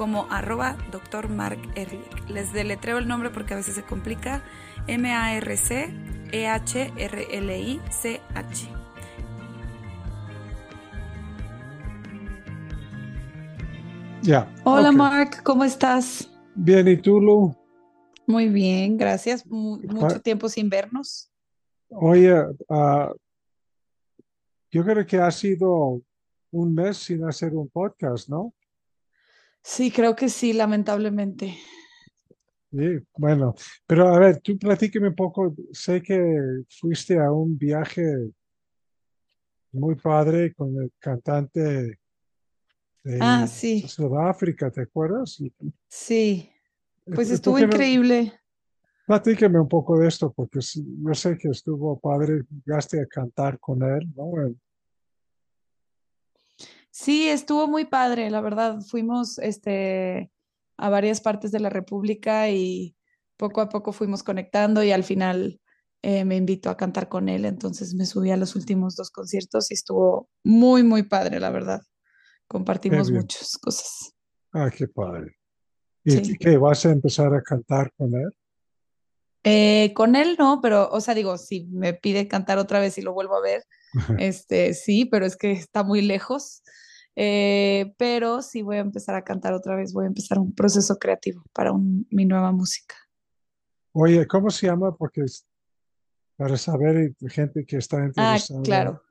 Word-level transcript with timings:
como 0.00 0.26
arroba 0.30 0.78
Dr. 0.90 1.28
Mark 1.28 1.58
Ehrlich. 1.74 2.26
Les 2.30 2.54
deletreo 2.54 2.96
el 2.96 3.06
nombre 3.06 3.28
porque 3.28 3.52
a 3.52 3.58
veces 3.58 3.74
se 3.74 3.82
complica. 3.82 4.42
M-A-R-C-E-H-R-L-I-C-H. 4.86 5.90
Ya. 14.22 14.50
Hola 14.64 14.90
Mark, 14.90 15.42
¿cómo 15.42 15.64
estás? 15.64 16.30
Bien, 16.54 16.88
¿y 16.88 16.96
tú, 16.96 17.20
Lu? 17.20 17.54
Muy 18.26 18.48
bien, 18.48 18.96
gracias. 18.96 19.44
mucho 19.44 20.22
tiempo 20.22 20.48
sin 20.48 20.70
vernos. 20.70 21.30
Oye, 21.90 22.40
uh, 22.40 23.14
yo 24.70 24.82
creo 24.82 25.04
que 25.04 25.18
ha 25.18 25.30
sido 25.30 26.00
un 26.52 26.74
mes 26.74 26.96
sin 26.96 27.22
hacer 27.26 27.54
un 27.54 27.68
podcast, 27.68 28.30
¿no? 28.30 28.54
Sí, 29.62 29.90
creo 29.90 30.16
que 30.16 30.28
sí, 30.28 30.52
lamentablemente. 30.52 31.56
Sí, 32.72 32.98
bueno, 33.16 33.54
pero 33.86 34.08
a 34.08 34.18
ver, 34.18 34.40
tú 34.40 34.56
platíqueme 34.56 35.08
un 35.08 35.14
poco. 35.14 35.54
Sé 35.72 36.00
que 36.02 36.62
fuiste 36.68 37.18
a 37.18 37.32
un 37.32 37.58
viaje 37.58 38.30
muy 39.72 39.96
padre 39.96 40.54
con 40.54 40.76
el 40.80 40.92
cantante 40.98 41.98
de 43.02 43.18
ah, 43.20 43.46
sí. 43.46 43.84
Sudáfrica, 43.88 44.70
¿te 44.70 44.82
acuerdas? 44.82 45.42
Sí, 45.88 46.50
pues 47.04 47.30
estuvo 47.30 47.58
increíble. 47.58 48.32
platíqueme 49.06 49.58
un 49.58 49.68
poco 49.68 49.98
de 49.98 50.08
esto, 50.08 50.32
porque 50.32 50.60
yo 50.60 51.14
sé 51.14 51.36
que 51.36 51.48
estuvo 51.48 51.98
padre, 51.98 52.42
llegaste 52.64 53.00
a 53.00 53.06
cantar 53.06 53.58
con 53.58 53.82
él, 53.82 54.08
¿no? 54.16 54.54
Sí, 56.90 57.28
estuvo 57.28 57.66
muy 57.66 57.84
padre, 57.84 58.30
la 58.30 58.40
verdad. 58.40 58.80
Fuimos 58.80 59.38
este, 59.38 60.30
a 60.76 60.88
varias 60.90 61.20
partes 61.20 61.52
de 61.52 61.60
la 61.60 61.70
República 61.70 62.50
y 62.50 62.96
poco 63.36 63.60
a 63.60 63.68
poco 63.68 63.92
fuimos 63.92 64.22
conectando 64.22 64.82
y 64.82 64.92
al 64.92 65.04
final 65.04 65.60
eh, 66.02 66.24
me 66.24 66.36
invitó 66.36 66.70
a 66.70 66.76
cantar 66.76 67.08
con 67.08 67.28
él, 67.28 67.44
entonces 67.44 67.94
me 67.94 68.06
subí 68.06 68.30
a 68.30 68.36
los 68.36 68.56
últimos 68.56 68.96
dos 68.96 69.10
conciertos 69.10 69.70
y 69.70 69.74
estuvo 69.74 70.28
muy, 70.44 70.82
muy 70.82 71.02
padre, 71.02 71.40
la 71.40 71.50
verdad. 71.50 71.82
Compartimos 72.46 73.10
muchas 73.10 73.56
cosas. 73.58 74.14
Ah, 74.52 74.70
qué 74.74 74.88
padre. 74.88 75.36
¿Y 76.04 76.36
qué? 76.38 76.56
¿Vas 76.56 76.84
a 76.86 76.90
empezar 76.90 77.34
a 77.34 77.42
cantar 77.42 77.92
con 77.96 78.14
él? 78.14 78.30
Eh, 79.44 79.92
con 79.94 80.16
él 80.16 80.36
no, 80.38 80.60
pero, 80.62 80.88
o 80.90 81.00
sea, 81.00 81.14
digo, 81.14 81.38
si 81.38 81.66
me 81.66 81.94
pide 81.94 82.28
cantar 82.28 82.58
otra 82.58 82.80
vez 82.80 82.98
y 82.98 83.02
lo 83.02 83.12
vuelvo 83.12 83.36
a 83.36 83.42
ver, 83.42 83.62
este, 84.18 84.74
sí, 84.74 85.04
pero 85.04 85.26
es 85.26 85.36
que 85.36 85.52
está 85.52 85.82
muy 85.82 86.02
lejos. 86.02 86.62
Eh, 87.16 87.92
pero 87.98 88.40
sí 88.40 88.62
voy 88.62 88.76
a 88.76 88.80
empezar 88.80 89.14
a 89.14 89.24
cantar 89.24 89.52
otra 89.52 89.76
vez, 89.76 89.92
voy 89.92 90.04
a 90.04 90.08
empezar 90.08 90.38
un 90.38 90.54
proceso 90.54 90.96
creativo 90.98 91.42
para 91.52 91.72
mi 91.74 92.24
nueva 92.24 92.52
música. 92.52 92.94
Oye, 93.92 94.26
¿cómo 94.26 94.50
se 94.50 94.68
llama? 94.68 94.96
Porque 94.96 95.24
para 96.36 96.56
saber 96.56 97.14
gente 97.28 97.66
que 97.66 97.76
está 97.76 98.04
interesada. 98.04 98.60
Ah, 98.60 98.62
claro. 98.64 99.02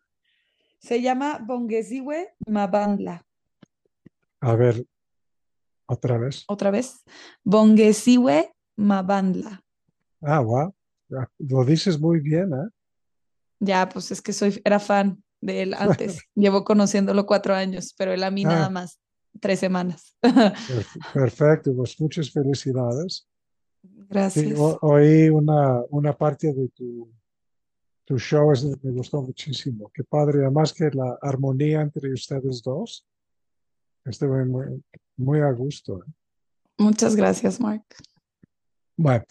Se 0.79 1.01
llama 1.01 1.39
Bongesiwe 1.45 2.35
Mabandla. 2.47 3.25
A 4.39 4.55
ver, 4.55 4.85
otra 5.85 6.17
vez. 6.17 6.45
Otra 6.47 6.71
vez. 6.71 7.03
Bongesiwe 7.43 8.55
Mabandla. 8.77 9.61
Ah, 10.21 10.39
wow. 10.39 10.73
Lo 11.37 11.65
dices 11.65 11.99
muy 11.99 12.21
bien, 12.21 12.53
¿eh? 12.53 12.69
Ya, 13.59 13.89
pues 13.89 14.11
es 14.11 14.21
que 14.21 14.33
soy, 14.33 14.61
era 14.63 14.79
fan 14.79 15.23
de 15.41 15.63
él 15.63 15.73
antes. 15.73 16.21
Llevo 16.35 16.63
conociéndolo 16.63 17.25
cuatro 17.25 17.53
años, 17.53 17.93
pero 17.97 18.13
él 18.13 18.23
a 18.23 18.31
mí 18.31 18.43
nada 18.43 18.67
ah. 18.67 18.69
más 18.69 18.99
tres 19.39 19.59
semanas. 19.59 20.15
Perfecto, 21.13 21.75
pues 21.75 21.99
muchas 21.99 22.31
felicidades. 22.31 23.27
Gracias. 23.81 24.59
oí 24.81 25.29
una, 25.29 25.81
una 25.89 26.17
parte 26.17 26.51
de 26.51 26.67
tu, 26.69 27.09
tu 28.05 28.17
show, 28.17 28.51
me 28.81 28.91
gustó 28.91 29.21
muchísimo. 29.21 29.91
Qué 29.93 30.03
padre, 30.03 30.39
además 30.41 30.73
que 30.73 30.89
la 30.91 31.17
armonía 31.21 31.81
entre 31.81 32.11
ustedes 32.11 32.61
dos, 32.63 33.05
estuve 34.03 34.45
muy, 34.45 34.83
muy 35.15 35.39
a 35.41 35.51
gusto. 35.51 35.99
¿eh? 35.99 36.11
Muchas 36.79 37.15
gracias, 37.15 37.59
Mark. 37.59 37.83
Bueno, 38.97 39.23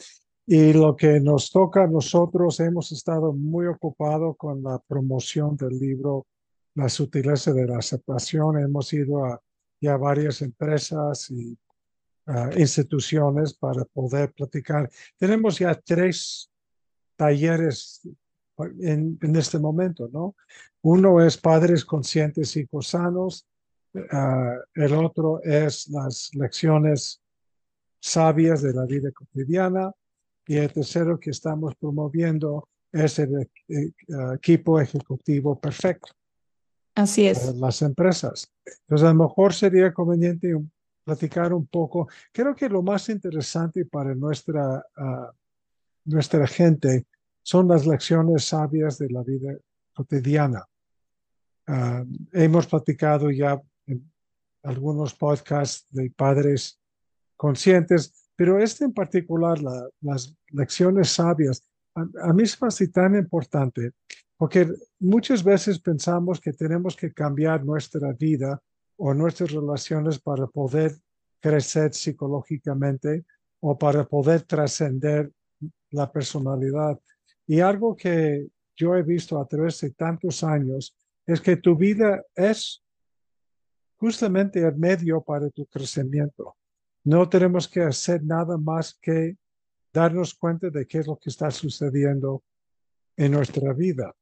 y 0.50 0.72
lo 0.72 0.96
que 0.96 1.20
nos 1.20 1.50
toca 1.50 1.86
nosotros, 1.86 2.58
hemos 2.60 2.90
estado 2.90 3.34
muy 3.34 3.66
ocupados 3.66 4.34
con 4.38 4.62
la 4.62 4.78
promoción 4.78 5.58
del 5.58 5.78
libro 5.78 6.26
La 6.74 6.88
sutileza 6.88 7.52
de 7.52 7.66
la 7.66 7.76
aceptación. 7.76 8.58
Hemos 8.58 8.90
ido 8.94 9.26
a 9.26 9.38
ya 9.78 9.98
varias 9.98 10.40
empresas 10.40 11.30
y 11.30 11.54
instituciones 12.56 13.52
para 13.52 13.84
poder 13.84 14.32
platicar. 14.32 14.88
Tenemos 15.18 15.58
ya 15.58 15.74
tres 15.74 16.50
talleres 17.14 18.08
en, 18.80 19.18
en 19.20 19.36
este 19.36 19.58
momento, 19.58 20.08
¿no? 20.10 20.34
Uno 20.80 21.22
es 21.22 21.36
padres 21.36 21.84
conscientes 21.84 22.56
y 22.56 22.66
sanos. 22.80 23.46
Ah, 24.12 24.54
el 24.74 24.94
otro 24.94 25.42
es 25.42 25.88
las 25.88 26.30
lecciones 26.34 27.20
sabias 28.00 28.62
de 28.62 28.72
la 28.72 28.86
vida 28.86 29.12
cotidiana 29.12 29.92
y 30.48 30.56
el 30.56 30.72
tercero 30.72 31.20
que 31.20 31.30
estamos 31.30 31.76
promoviendo 31.76 32.68
es 32.90 33.18
el, 33.18 33.42
eh, 33.42 33.48
eh, 33.68 33.92
equipo 34.34 34.80
ejecutivo 34.80 35.60
perfecto. 35.60 36.08
Así 36.94 37.28
es. 37.28 37.54
Las 37.54 37.82
empresas. 37.82 38.50
Entonces, 38.64 39.06
a 39.06 39.12
lo 39.12 39.24
mejor 39.26 39.52
sería 39.52 39.92
conveniente 39.92 40.58
platicar 41.04 41.52
un 41.52 41.66
poco. 41.66 42.08
Creo 42.32 42.56
que 42.56 42.68
lo 42.68 42.82
más 42.82 43.10
interesante 43.10 43.84
para 43.84 44.14
nuestra, 44.14 44.84
ah, 44.96 45.30
nuestra 46.06 46.46
gente 46.46 47.06
son 47.42 47.68
las 47.68 47.86
lecciones 47.86 48.44
sabias 48.44 48.98
de 48.98 49.10
la 49.10 49.22
vida 49.22 49.54
cotidiana. 49.94 50.66
Ah, 51.66 52.04
hemos 52.32 52.66
platicado 52.66 53.30
ya 53.30 53.60
en 53.86 54.10
algunos 54.62 55.12
podcasts 55.14 55.86
de 55.90 56.10
padres 56.10 56.80
conscientes, 57.36 58.27
pero 58.38 58.62
este 58.62 58.84
en 58.84 58.92
particular, 58.92 59.58
las 60.00 60.32
lecciones 60.52 61.10
sabias, 61.10 61.68
a, 61.96 62.32
mí 62.32 62.44
es 62.44 62.56
me 62.62 62.86
tan 62.86 63.16
importante 63.16 63.90
porque 64.36 64.72
muchas 65.00 65.42
veces 65.42 65.80
pensamos 65.80 66.40
que 66.40 66.52
tenemos 66.52 66.94
que 66.94 67.12
cambiar 67.12 67.64
nuestra 67.64 68.12
vida 68.12 68.62
o 68.96 69.12
nuestras 69.12 69.50
relaciones 69.50 70.20
para 70.20 70.46
poder 70.46 70.92
crecer 71.40 71.92
psicológicamente 71.92 73.24
o 73.58 73.76
para 73.76 74.04
poder 74.06 74.42
trascender 74.42 75.32
la 75.90 76.12
personalidad. 76.12 76.96
Y 77.44 77.58
algo 77.58 77.96
que 77.96 78.46
yo 78.76 78.94
he 78.94 79.02
visto 79.02 79.40
a 79.40 79.48
través 79.48 79.80
de 79.80 79.90
tantos 79.90 80.44
años 80.44 80.96
es 81.26 81.40
que 81.40 81.56
tu 81.56 81.74
vida 81.74 82.22
es 82.36 82.84
justamente 83.96 84.60
el 84.60 84.76
medio 84.76 85.20
para 85.22 85.50
tu 85.50 85.66
crecimiento. 85.66 86.54
No 87.04 87.28
tenemos 87.28 87.68
que 87.68 87.82
hacer 87.82 88.22
nada 88.22 88.56
más 88.56 88.98
que 89.00 89.36
darnos 89.92 90.34
cuenta 90.34 90.70
de 90.70 90.86
qué 90.86 90.98
es 90.98 91.06
lo 91.06 91.18
que 91.18 91.30
está 91.30 91.50
sucediendo 91.50 92.42
en 93.16 93.32
nuestra 93.32 93.72
vida. 93.72 94.14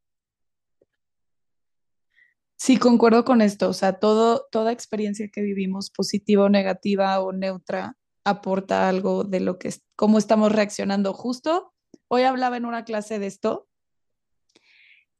Sí, 2.57 2.79
concuerdo 2.79 3.25
con 3.25 3.43
esto. 3.43 3.69
O 3.69 3.73
sea, 3.73 3.99
todo, 3.99 4.47
toda 4.51 4.73
experiencia 4.73 5.29
que 5.29 5.43
vivimos, 5.43 5.91
positiva 5.91 6.45
o 6.45 6.49
negativa 6.49 7.21
o 7.21 7.33
neutra, 7.33 7.97
aporta 8.25 8.89
algo 8.89 9.25
de 9.25 9.41
lo 9.41 9.59
que, 9.59 9.75
cómo 9.95 10.19
estamos 10.19 10.53
reaccionando. 10.53 11.13
Justo 11.13 11.73
hoy 12.09 12.23
hablaba 12.23 12.57
en 12.57 12.65
una 12.65 12.85
clase 12.85 13.19
de 13.19 13.27
esto. 13.27 13.69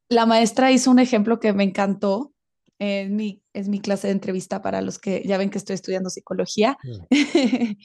La 0.09 0.25
maestra 0.25 0.73
hizo 0.73 0.91
un 0.91 0.99
ejemplo 0.99 1.39
que 1.39 1.53
me 1.53 1.65
encantó 1.65 2.33
es 2.79 3.11
mi, 3.11 3.43
es 3.53 3.69
mi 3.69 3.81
clase 3.81 4.09
de 4.09 4.13
entrevista 4.13 4.63
para 4.63 4.83
los 4.83 4.99
que 4.99 5.23
ya 5.25 5.39
ven 5.39 5.51
que 5.51 5.59
estoy 5.59 5.75
estudiando 5.75 6.11
psicología. 6.11 6.77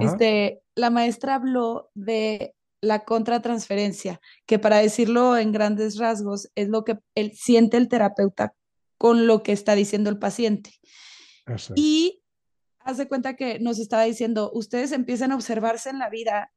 este, 0.00 0.60
la 0.74 0.90
maestra 0.90 1.34
habló 1.34 1.90
de 1.94 2.54
la 2.80 3.04
contratransferencia, 3.04 4.20
que 4.46 4.58
para 4.58 4.78
decirlo 4.78 5.36
en 5.36 5.52
grandes 5.52 5.98
rasgos 5.98 6.48
es 6.54 6.68
lo 6.68 6.84
que 6.84 6.98
él 7.14 7.32
siente 7.34 7.76
el 7.76 7.88
terapeuta 7.88 8.54
con 8.96 9.26
lo 9.26 9.42
que 9.42 9.52
está 9.52 9.74
diciendo 9.74 10.10
el 10.10 10.18
paciente. 10.18 10.74
Y 11.74 12.22
hace 12.80 13.08
cuenta 13.08 13.36
que 13.36 13.58
nos 13.58 13.78
estaba 13.78 14.04
diciendo, 14.04 14.50
ustedes 14.52 14.92
empiezan 14.92 15.32
a 15.32 15.34
observarse 15.34 15.90
en 15.90 15.98
la 15.98 16.10
vida 16.10 16.52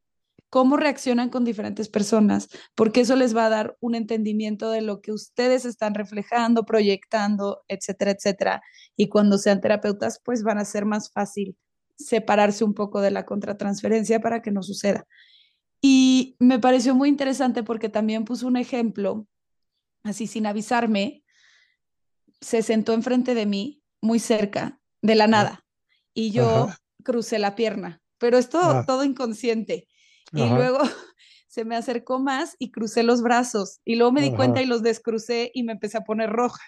cómo 0.51 0.75
reaccionan 0.75 1.29
con 1.29 1.45
diferentes 1.45 1.87
personas, 1.87 2.49
porque 2.75 3.01
eso 3.01 3.15
les 3.15 3.33
va 3.33 3.45
a 3.45 3.49
dar 3.49 3.77
un 3.79 3.95
entendimiento 3.95 4.69
de 4.69 4.81
lo 4.81 5.01
que 5.01 5.13
ustedes 5.13 5.63
están 5.63 5.93
reflejando, 5.95 6.65
proyectando, 6.65 7.63
etcétera, 7.69 8.11
etcétera. 8.11 8.61
Y 8.97 9.07
cuando 9.07 9.37
sean 9.37 9.61
terapeutas, 9.61 10.19
pues 10.21 10.43
van 10.43 10.57
a 10.57 10.65
ser 10.65 10.83
más 10.83 11.09
fácil 11.09 11.55
separarse 11.97 12.65
un 12.65 12.73
poco 12.73 12.99
de 12.99 13.11
la 13.11 13.25
contratransferencia 13.25 14.19
para 14.19 14.41
que 14.41 14.51
no 14.51 14.61
suceda. 14.61 15.07
Y 15.79 16.35
me 16.37 16.59
pareció 16.59 16.95
muy 16.95 17.07
interesante 17.07 17.63
porque 17.63 17.87
también 17.87 18.25
puso 18.25 18.45
un 18.45 18.57
ejemplo, 18.57 19.27
así 20.03 20.27
sin 20.27 20.47
avisarme, 20.47 21.23
se 22.41 22.61
sentó 22.61 22.91
enfrente 22.91 23.35
de 23.35 23.45
mí, 23.45 23.81
muy 24.01 24.19
cerca, 24.19 24.81
de 25.01 25.15
la 25.15 25.27
nada, 25.27 25.63
y 26.13 26.31
yo 26.31 26.67
crucé 27.05 27.39
la 27.39 27.55
pierna, 27.55 28.01
pero 28.17 28.37
es 28.37 28.49
todo, 28.49 28.79
ah. 28.79 28.85
todo 28.85 29.05
inconsciente. 29.05 29.87
Y 30.33 30.47
luego 30.47 30.79
se 31.47 31.65
me 31.65 31.75
acercó 31.75 32.19
más 32.19 32.55
y 32.59 32.71
crucé 32.71 33.03
los 33.03 33.21
brazos, 33.21 33.79
y 33.85 33.95
luego 33.95 34.11
me 34.11 34.21
di 34.21 34.33
cuenta 34.33 34.61
y 34.61 34.65
los 34.65 34.83
descrucé 34.83 35.51
y 35.53 35.63
me 35.63 35.73
empecé 35.73 35.97
a 35.97 36.03
poner 36.03 36.29
roja. 36.29 36.61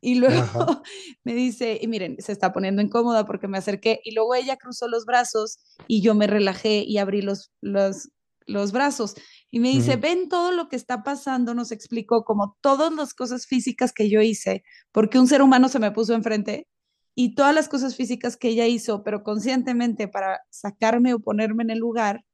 Y 0.00 0.14
luego 0.16 0.32
me 1.24 1.34
dice, 1.34 1.78
y 1.80 1.86
miren, 1.88 2.16
se 2.20 2.32
está 2.32 2.52
poniendo 2.52 2.82
incómoda 2.82 3.26
porque 3.26 3.48
me 3.48 3.58
acerqué 3.58 4.00
y 4.04 4.14
luego 4.14 4.34
ella 4.34 4.56
cruzó 4.56 4.88
los 4.88 5.04
brazos 5.04 5.58
y 5.86 6.00
yo 6.00 6.14
me 6.14 6.26
relajé 6.26 6.84
y 6.86 6.98
abrí 6.98 7.22
los, 7.22 7.50
los, 7.60 8.10
los 8.46 8.72
brazos. 8.72 9.14
Y 9.50 9.60
me 9.60 9.70
dice, 9.70 9.96
ven 9.96 10.28
todo 10.28 10.52
lo 10.52 10.68
que 10.68 10.76
está 10.76 11.02
pasando, 11.02 11.54
nos 11.54 11.72
explicó 11.72 12.24
como 12.24 12.56
todas 12.60 12.92
las 12.92 13.14
cosas 13.14 13.46
físicas 13.46 13.92
que 13.92 14.08
yo 14.08 14.20
hice, 14.20 14.62
porque 14.92 15.18
un 15.18 15.26
ser 15.26 15.42
humano 15.42 15.68
se 15.68 15.80
me 15.80 15.90
puso 15.90 16.14
enfrente 16.14 16.68
y 17.14 17.34
todas 17.34 17.54
las 17.54 17.68
cosas 17.68 17.96
físicas 17.96 18.36
que 18.36 18.48
ella 18.48 18.66
hizo, 18.66 19.02
pero 19.02 19.24
conscientemente 19.24 20.08
para 20.08 20.40
sacarme 20.50 21.14
o 21.14 21.18
ponerme 21.18 21.64
en 21.64 21.70
el 21.70 21.78
lugar, 21.78 22.24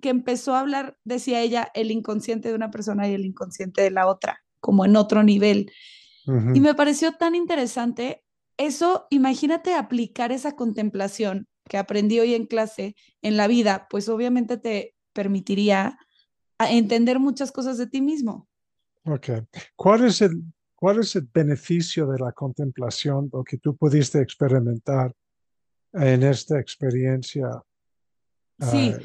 que 0.00 0.08
empezó 0.08 0.54
a 0.54 0.60
hablar, 0.60 0.98
decía 1.04 1.40
ella, 1.40 1.70
el 1.74 1.90
inconsciente 1.90 2.48
de 2.48 2.54
una 2.54 2.70
persona 2.70 3.08
y 3.08 3.14
el 3.14 3.24
inconsciente 3.24 3.82
de 3.82 3.90
la 3.90 4.06
otra, 4.06 4.42
como 4.60 4.84
en 4.84 4.96
otro 4.96 5.22
nivel. 5.22 5.72
Y 6.54 6.60
me 6.60 6.74
pareció 6.74 7.12
tan 7.12 7.34
interesante 7.34 8.22
eso, 8.58 9.06
imagínate 9.08 9.74
aplicar 9.74 10.30
esa 10.30 10.56
contemplación 10.56 11.48
que 11.64 11.78
aprendí 11.78 12.20
hoy 12.20 12.34
en 12.34 12.44
clase 12.44 12.96
en 13.22 13.36
la 13.36 13.46
vida, 13.46 13.86
pues 13.88 14.08
obviamente 14.08 14.58
te 14.58 14.94
permitiría 15.14 15.98
entender 16.58 17.18
muchas 17.18 17.52
cosas 17.52 17.78
de 17.78 17.86
ti 17.86 18.02
mismo. 18.02 18.48
Ok. 19.04 19.28
¿Cuál 19.76 20.04
es 20.04 20.20
el, 20.20 20.42
cuál 20.74 20.98
es 20.98 21.14
el 21.16 21.28
beneficio 21.32 22.06
de 22.06 22.18
la 22.18 22.32
contemplación, 22.32 23.30
lo 23.32 23.44
que 23.44 23.58
tú 23.58 23.76
pudiste 23.76 24.20
experimentar 24.20 25.14
en 25.92 26.22
esta 26.24 26.58
experiencia? 26.58 27.48
Sí. 28.58 28.94
Ah, 28.94 28.98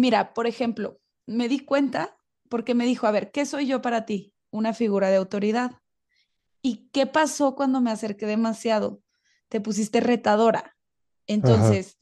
Mira, 0.00 0.32
por 0.32 0.46
ejemplo, 0.46 0.98
me 1.26 1.46
di 1.46 1.60
cuenta 1.60 2.16
porque 2.48 2.74
me 2.74 2.86
dijo, 2.86 3.06
a 3.06 3.10
ver, 3.10 3.30
¿qué 3.30 3.44
soy 3.44 3.66
yo 3.66 3.82
para 3.82 4.06
ti? 4.06 4.32
Una 4.50 4.72
figura 4.72 5.10
de 5.10 5.16
autoridad. 5.16 5.72
¿Y 6.62 6.88
qué 6.90 7.06
pasó 7.06 7.54
cuando 7.54 7.82
me 7.82 7.90
acerqué 7.90 8.24
demasiado? 8.24 9.02
Te 9.50 9.60
pusiste 9.60 10.00
retadora. 10.00 10.74
Entonces, 11.26 11.98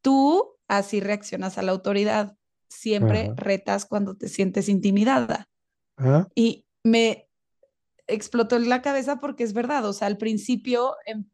tú 0.00 0.58
así 0.68 1.00
reaccionas 1.00 1.58
a 1.58 1.62
la 1.62 1.72
autoridad. 1.72 2.36
Siempre 2.68 3.32
retas 3.34 3.84
cuando 3.84 4.16
te 4.16 4.28
sientes 4.28 4.68
intimidada. 4.68 5.48
Y 6.36 6.66
me 6.84 7.28
explotó 8.06 8.54
en 8.54 8.68
la 8.68 8.80
cabeza 8.80 9.18
porque 9.18 9.42
es 9.42 9.54
verdad. 9.54 9.84
O 9.86 9.92
sea, 9.92 10.06
al 10.06 10.18
principio, 10.18 10.94
em, 11.04 11.24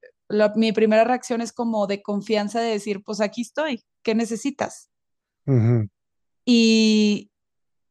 mi 0.57 0.73
primera 0.73 1.05
reacción 1.05 1.43
es 1.43 1.53
como 1.53 1.87
de 1.87 2.01
confianza 2.01 2.61
de 2.61 2.71
decir, 2.71 3.03
pues 3.05 3.21
aquí 3.21 3.43
estoy, 3.43 3.85
¿qué 4.03 4.15
necesitas? 4.15 4.89
Y 6.45 7.31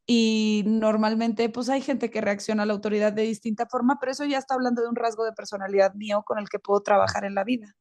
y 0.06 0.64
normalmente 0.66 1.48
pues 1.50 1.70
hay 1.70 1.82
gente 1.82 2.10
que 2.10 2.20
reacciona 2.20 2.64
a 2.64 2.66
la 2.66 2.74
autoridad 2.74 3.14
de 3.14 3.24
distinta 3.24 3.66
forma, 3.68 3.98
pero 4.00 4.12
eso 4.12 4.26
ya 4.26 4.38
está 4.38 4.56
hablando 4.56 4.82
de 4.82 4.90
un 4.90 4.96
rasgo 4.96 5.24
de 5.24 5.32
personalidad 5.32 5.94
mío 5.94 6.24
con 6.26 6.40
el 6.40 6.50
que 6.50 6.60
puedo 6.60 6.82
trabajar 6.82 7.24
en 7.24 7.36
la 7.36 7.44
vida. 7.44 7.74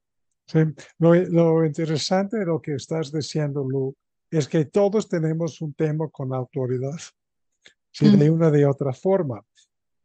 Sí, 0.47 0.61
lo, 0.99 1.65
interesante 1.65 2.39
de 2.39 2.47
lo 2.47 2.61
que 2.61 2.75
estás 2.75 3.13
diciendo, 3.13 3.67
Lu, 3.69 3.97
es 4.31 4.47
que 4.47 4.65
todos 4.65 5.09
tenemos 5.09 5.61
un 5.61 5.75
tema 5.75 6.09
con 6.09 6.33
autoridad, 6.33 6.99
¿sí? 7.91 8.17
de 8.17 8.31
una 8.31 8.51
de 8.51 8.67
otra 8.67 8.93
forma. 8.93 9.45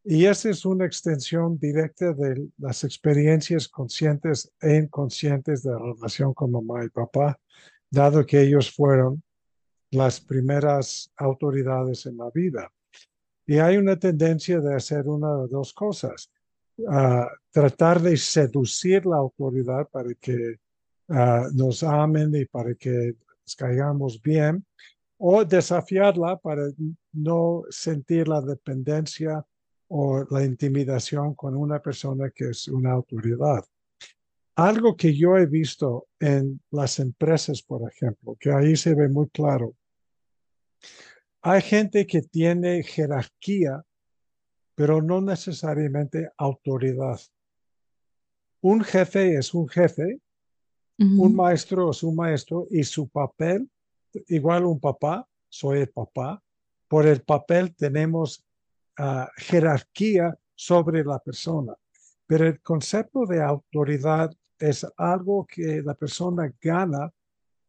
Y 0.04 0.26
esa 0.26 0.50
es 0.50 0.66
una 0.66 0.86
extensión 0.86 1.60
directa 1.60 2.14
de 2.14 2.50
las 2.58 2.84
experiencias 2.84 3.68
conscientes 3.68 4.52
e 4.62 4.78
inconscientes 4.78 5.64
de 5.64 5.72
la 5.72 5.80
relación 5.80 6.34
con 6.34 6.52
mamá 6.52 6.84
y 6.84 6.90
papá, 6.90 7.38
dado 7.92 8.26
que 8.26 8.42
ellos 8.42 8.72
fueron 8.72 9.22
las 9.92 10.20
primeras 10.20 11.12
autoridades 11.18 12.06
en 12.06 12.18
la 12.18 12.30
vida. 12.34 12.72
Y 13.46 13.60
hay 13.60 13.78
una 13.78 13.98
tendencia 13.98 14.60
de 14.60 14.76
hacer 14.76 15.08
una 15.08 15.36
de 15.38 15.48
dos 15.48 15.74
cosas. 15.74 16.30
Ah, 16.90 17.28
tratar 17.50 18.02
de 18.02 18.18
seducir 18.18 19.06
la 19.06 19.18
autoridad 19.18 19.88
para 19.90 20.14
que 20.14 20.60
nos 21.54 21.84
amen 21.84 22.36
y 22.36 22.46
para 22.46 22.76
que 22.76 23.16
nos 23.42 23.56
caigamos 23.56 24.22
bien, 24.22 24.66
o 25.18 25.44
desafiarla 25.46 26.38
para 26.38 26.68
no 27.14 27.64
sentir 27.70 28.28
la 28.28 28.42
dependencia 28.42 29.44
o 29.88 30.26
la 30.30 30.44
intimidación 30.44 31.34
con 31.34 31.56
una 31.56 31.82
persona 31.82 32.30
que 32.30 32.50
es 32.50 32.68
una 32.68 32.92
autoridad. 32.92 33.64
Algo 34.58 34.96
que 34.96 35.14
yo 35.16 35.38
he 35.38 35.46
visto 35.46 36.08
en 36.20 36.60
las 36.72 36.98
empresas, 36.98 37.62
por 37.62 37.88
ejemplo, 37.92 38.36
que 38.40 38.52
ahí 38.52 38.76
se 38.76 38.96
ve 38.96 39.08
muy 39.08 39.30
claro. 39.30 39.76
Hay 41.44 41.62
gente 41.62 42.08
que 42.08 42.24
tiene 42.24 42.82
jerarquía, 42.82 43.84
pero 44.74 45.00
no 45.04 45.22
necesariamente 45.22 46.32
autoridad. 46.38 47.20
Un 48.62 48.84
jefe 48.84 49.36
es 49.36 49.54
un 49.54 49.70
jefe, 49.70 50.22
un 50.98 51.36
maestro 51.36 51.92
es 51.92 52.02
un 52.02 52.16
maestro 52.16 52.66
y 52.72 52.84
su 52.84 53.08
papel, 53.10 53.70
igual 54.28 54.66
un 54.66 54.80
papá, 54.80 55.28
soy 55.50 55.82
el 55.82 55.90
papá, 55.90 56.42
por 56.88 57.06
el 57.06 57.22
papel 57.22 57.76
tenemos 57.76 58.44
ah, 58.98 59.30
jerarquía 59.38 60.36
sobre 60.56 61.04
la 61.04 61.20
persona. 61.20 61.76
Pero 62.26 62.48
el 62.48 62.60
concepto 62.60 63.28
de 63.28 63.44
autoridad 63.44 64.32
es 64.60 64.86
algo 64.98 65.46
que 65.46 65.82
la 65.82 65.94
persona 65.94 66.54
gana 66.62 67.12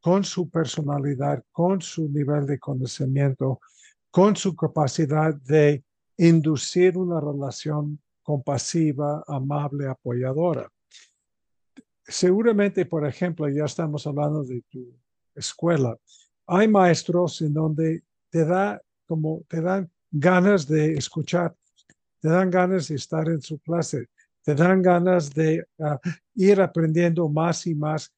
con 0.01 0.25
su 0.25 0.49
personalidad, 0.49 1.45
con 1.51 1.81
su 1.81 2.09
nivel 2.09 2.47
de 2.47 2.59
conocimiento, 2.59 3.61
con 4.11 4.37
su 4.37 4.55
capacidad 4.55 5.35
de 5.35 5.85
inducir 6.17 6.97
una 6.97 7.21
relación 7.21 8.01
compasiva, 8.23 9.25
amable, 9.27 9.87
apoyadora. 9.87 10.71
Seguramente, 12.05 12.87
por 12.87 13.07
ejemplo, 13.07 13.49
ya 13.49 13.65
estamos 13.65 14.07
hablando 14.07 14.43
de 14.45 14.63
tu 14.71 14.95
escuela. 15.35 15.97
Hay 16.47 16.69
maestros 16.69 17.43
en 17.43 17.53
donde 17.53 18.03
te 18.31 18.45
da 18.45 18.81
como 19.07 19.43
te 19.49 19.63
dan 19.63 19.91
ganas 20.11 20.69
de 20.69 20.95
escuchar, 20.95 21.57
te 22.21 22.29
dan 22.29 22.51
ganas 22.51 22.89
de 22.89 22.97
estar 22.97 23.27
en 23.29 23.41
su 23.41 23.59
clase, 23.59 24.09
te 24.49 24.55
dan 24.55 24.81
ganas 24.81 25.35
de 25.35 25.67
ah, 25.79 26.01
ir 26.35 26.59
aprendiendo 26.63 27.29
más 27.29 27.67
y 27.67 27.75
más, 27.75 28.11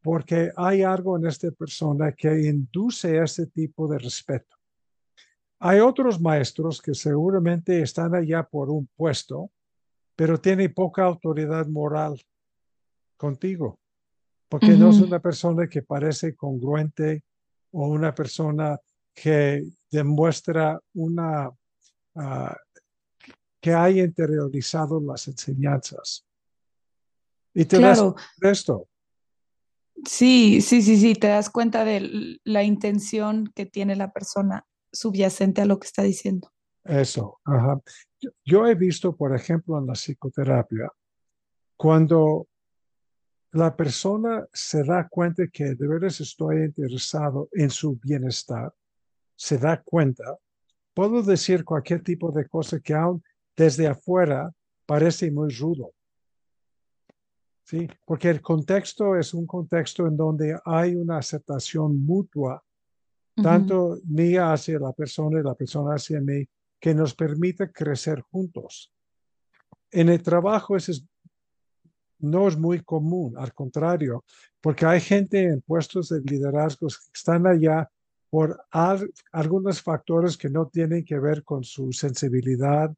porque 0.00 0.50
hay 0.56 0.82
algo 0.82 1.18
en 1.18 1.26
esta 1.26 1.50
persona 1.50 2.10
que 2.12 2.48
induce 2.48 3.18
ese 3.22 3.48
tipo 3.48 3.86
de 3.86 3.98
respeto. 3.98 4.56
Hay 5.58 5.80
otros 5.80 6.18
maestros 6.18 6.80
que 6.80 6.94
seguramente 6.94 7.82
están 7.82 8.14
allá 8.14 8.44
por 8.44 8.70
un 8.70 8.88
puesto, 8.96 9.50
pero 10.16 10.40
tienen 10.40 10.72
poca 10.72 11.04
autoridad 11.04 11.66
moral 11.66 12.18
contigo, 13.18 13.78
porque 14.48 14.78
no 14.78 14.88
es 14.88 15.02
una 15.02 15.20
persona 15.20 15.68
que 15.68 15.82
parece 15.82 16.34
congruente 16.34 17.24
o 17.72 17.88
una 17.88 18.14
persona 18.14 18.80
que 19.12 19.62
demuestra 19.90 20.80
una 20.94 21.50
ah, 22.14 22.56
que 23.64 23.72
haya 23.72 24.04
interiorizado 24.04 25.00
las 25.00 25.26
enseñanzas. 25.26 26.26
Y 27.54 27.64
te 27.64 27.78
claro. 27.78 28.14
das 28.42 28.58
esto. 28.58 28.86
Sí, 30.04 30.60
sí, 30.60 30.82
sí, 30.82 30.98
sí, 30.98 31.14
te 31.14 31.28
das 31.28 31.48
cuenta 31.48 31.82
de 31.82 32.38
la 32.44 32.62
intención 32.62 33.50
que 33.54 33.64
tiene 33.64 33.96
la 33.96 34.12
persona 34.12 34.66
subyacente 34.92 35.62
a 35.62 35.64
lo 35.64 35.78
que 35.78 35.86
está 35.86 36.02
diciendo. 36.02 36.52
Eso, 36.84 37.40
ajá. 37.42 37.80
Yo, 38.44 38.66
he 38.66 38.74
visto, 38.74 39.16
por 39.16 39.34
ejemplo, 39.34 39.78
en 39.78 39.86
la 39.86 39.94
psicoterapia, 39.94 40.90
cuando 41.74 42.46
la 43.52 43.74
persona 43.74 44.46
se 44.52 44.84
da 44.84 45.08
cuenta 45.08 45.44
que 45.50 45.74
de 45.74 45.88
veras 45.88 46.20
estoy 46.20 46.64
interesado 46.64 47.48
en 47.52 47.70
su 47.70 47.96
bienestar, 47.96 48.74
se 49.34 49.56
da 49.56 49.82
cuenta, 49.82 50.36
puedo 50.92 51.22
decir 51.22 51.64
cualquier 51.64 52.02
tipo 52.02 52.30
de 52.30 52.46
cosa 52.46 52.78
que 52.78 52.92
aún 52.92 53.24
desde 53.56 53.86
afuera 53.86 54.52
parece 54.86 55.30
muy 55.30 55.50
rudo. 55.54 55.92
¿Sí? 57.64 57.88
Porque 58.04 58.28
el 58.28 58.42
contexto 58.42 59.16
es 59.16 59.32
un 59.32 59.46
contexto 59.46 60.06
en 60.06 60.16
donde 60.16 60.58
hay 60.64 60.94
una 60.94 61.18
aceptación 61.18 62.04
mutua 62.04 62.62
tanto 63.42 63.98
mía 64.04 64.52
hacia 64.52 64.78
la 64.78 64.92
persona 64.92 65.40
y 65.40 65.42
la 65.42 65.54
persona 65.54 65.94
hacia 65.94 66.20
mí, 66.20 66.46
que 66.78 66.94
nos 66.94 67.14
permita 67.14 67.70
crecer 67.70 68.20
juntos. 68.20 68.92
En 69.90 70.08
el 70.08 70.22
trabajo 70.22 70.76
eso 70.76 70.92
no 72.20 72.48
es 72.48 72.56
muy 72.56 72.80
común, 72.80 73.36
al 73.36 73.52
contrario, 73.52 74.24
porque 74.60 74.86
hay 74.86 75.00
gente 75.00 75.42
en 75.42 75.60
puestos 75.62 76.08
de 76.08 76.20
liderazgo 76.20 76.88
que 76.88 76.94
están 77.12 77.46
allá 77.46 77.90
por 78.30 78.60
algunos 79.32 79.80
factores 79.82 80.36
que 80.36 80.48
no 80.48 80.66
tienen 80.66 81.04
que 81.04 81.18
ver 81.18 81.44
con 81.44 81.62
su 81.62 81.92
sensibilidad 81.92 82.92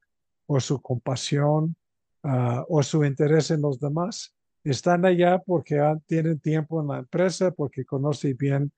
o 0.46 0.60
su 0.60 0.80
compasión 0.80 1.76
ah, 2.22 2.64
o 2.68 2.82
su 2.82 3.04
interés 3.04 3.50
en 3.50 3.62
los 3.62 3.78
demás. 3.78 4.34
Están 4.64 5.04
allá 5.04 5.38
porque 5.38 5.80
tienen 6.06 6.40
tiempo 6.40 6.80
en 6.80 6.88
la 6.88 6.98
empresa, 6.98 7.50
porque 7.50 7.84
conocen 7.84 8.36
bien 8.36 8.72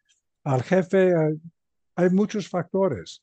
al 0.45 0.63
jefe. 0.63 1.15
Hay, 1.97 2.11
muchos 2.11 2.49
factores. 2.49 3.23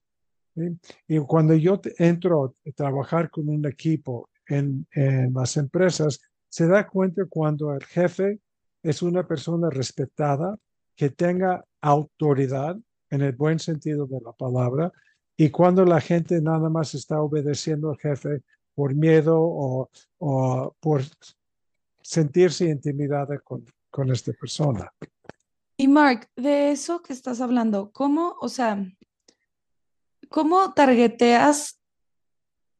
Y 1.07 1.19
cuando 1.19 1.53
yo 1.53 1.79
entro 1.97 2.45
a 2.45 2.71
trabajar 2.71 3.29
con 3.29 3.49
un 3.49 3.65
equipo 3.65 4.29
en, 4.47 4.87
en 4.91 5.33
las 5.33 5.57
empresas, 5.57 6.19
se 6.49 6.67
da 6.67 6.87
cuenta 6.87 7.23
cuando 7.29 7.73
el 7.73 7.83
jefe 7.83 8.39
es 8.81 9.01
una 9.01 9.27
persona 9.27 9.69
respetada, 9.69 10.57
que 10.95 11.09
tenga 11.09 11.63
autoridad, 11.81 12.77
en 13.09 13.21
el 13.21 13.33
buen 13.33 13.59
sentido 13.59 14.07
de 14.07 14.19
la 14.21 14.31
palabra, 14.31 14.91
y 15.37 15.49
cuando 15.49 15.85
la 15.85 15.99
gente 16.01 16.41
nada 16.41 16.69
más 16.69 16.93
está 16.93 17.21
obedeciendo 17.21 17.89
al 17.91 17.97
jefe 17.97 18.43
por 18.73 18.93
miedo 18.93 19.37
o, 19.39 19.89
por 20.79 21.01
sentirse 22.01 22.65
intimidada 22.65 23.39
con, 23.39 23.65
con 23.89 24.11
esta 24.11 24.31
persona. 24.33 24.91
Y 25.77 25.87
Mark, 25.87 26.29
de 26.35 26.71
eso 26.71 27.01
que 27.01 27.13
estás 27.13 27.41
hablando, 27.41 27.91
¿cómo, 27.91 28.35
o 28.39 28.47
sea, 28.47 28.85
cómo 30.29 30.73
targeteas, 30.73 31.79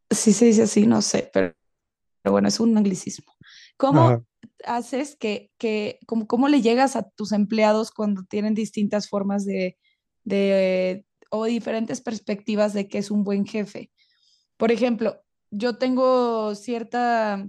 si 0.10 0.34
se 0.34 0.46
dice 0.46 0.64
así, 0.64 0.86
no 0.86 1.02
sé, 1.02 1.30
pero, 1.34 1.54
bueno, 2.26 2.48
es 2.48 2.60
un 2.60 2.78
anglicismo. 2.78 3.34
¿Cómo 3.78 4.26
haces 4.66 5.16
que, 5.18 5.52
que 5.58 6.00
cómo, 6.06 6.28
cómo 6.28 6.48
le 6.48 6.62
llegas 6.62 6.96
a 6.96 7.10
tus 7.10 7.32
empleados 7.34 7.92
cuando 7.92 8.24
tienen 8.24 8.54
distintas 8.54 9.10
formas 9.10 9.46
de, 9.46 9.78
de, 10.24 11.06
o 11.38 11.46
diferentes 11.46 12.01
perspectivas 12.01 12.74
de 12.74 12.88
qué 12.88 12.98
es 13.00 13.12
un 13.12 13.24
buen 13.24 13.46
jefe. 13.46 13.92
Por 14.58 14.72
ejemplo, 14.72 15.22
yo 15.51 15.77
tengo 15.77 16.56
cierta, 16.56 17.48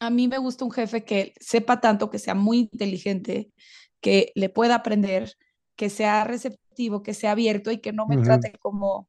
a 0.00 0.10
mí 0.10 0.28
me 0.28 0.38
gusta 0.38 0.64
un 0.64 0.70
jefe 0.70 1.04
que 1.04 1.34
sepa 1.40 1.80
tanto, 1.80 2.10
que 2.10 2.18
sea 2.18 2.34
muy 2.34 2.58
inteligente, 2.58 3.50
que 4.00 4.32
le 4.34 4.48
pueda 4.48 4.76
aprender, 4.76 5.32
que 5.76 5.90
sea 5.90 6.24
receptivo, 6.24 7.02
que 7.02 7.14
sea 7.14 7.32
abierto 7.32 7.70
y 7.70 7.78
que 7.78 7.92
no 7.92 8.06
me 8.06 8.18
trate 8.18 8.52
como 8.58 9.08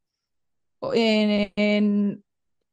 en, 0.94 2.24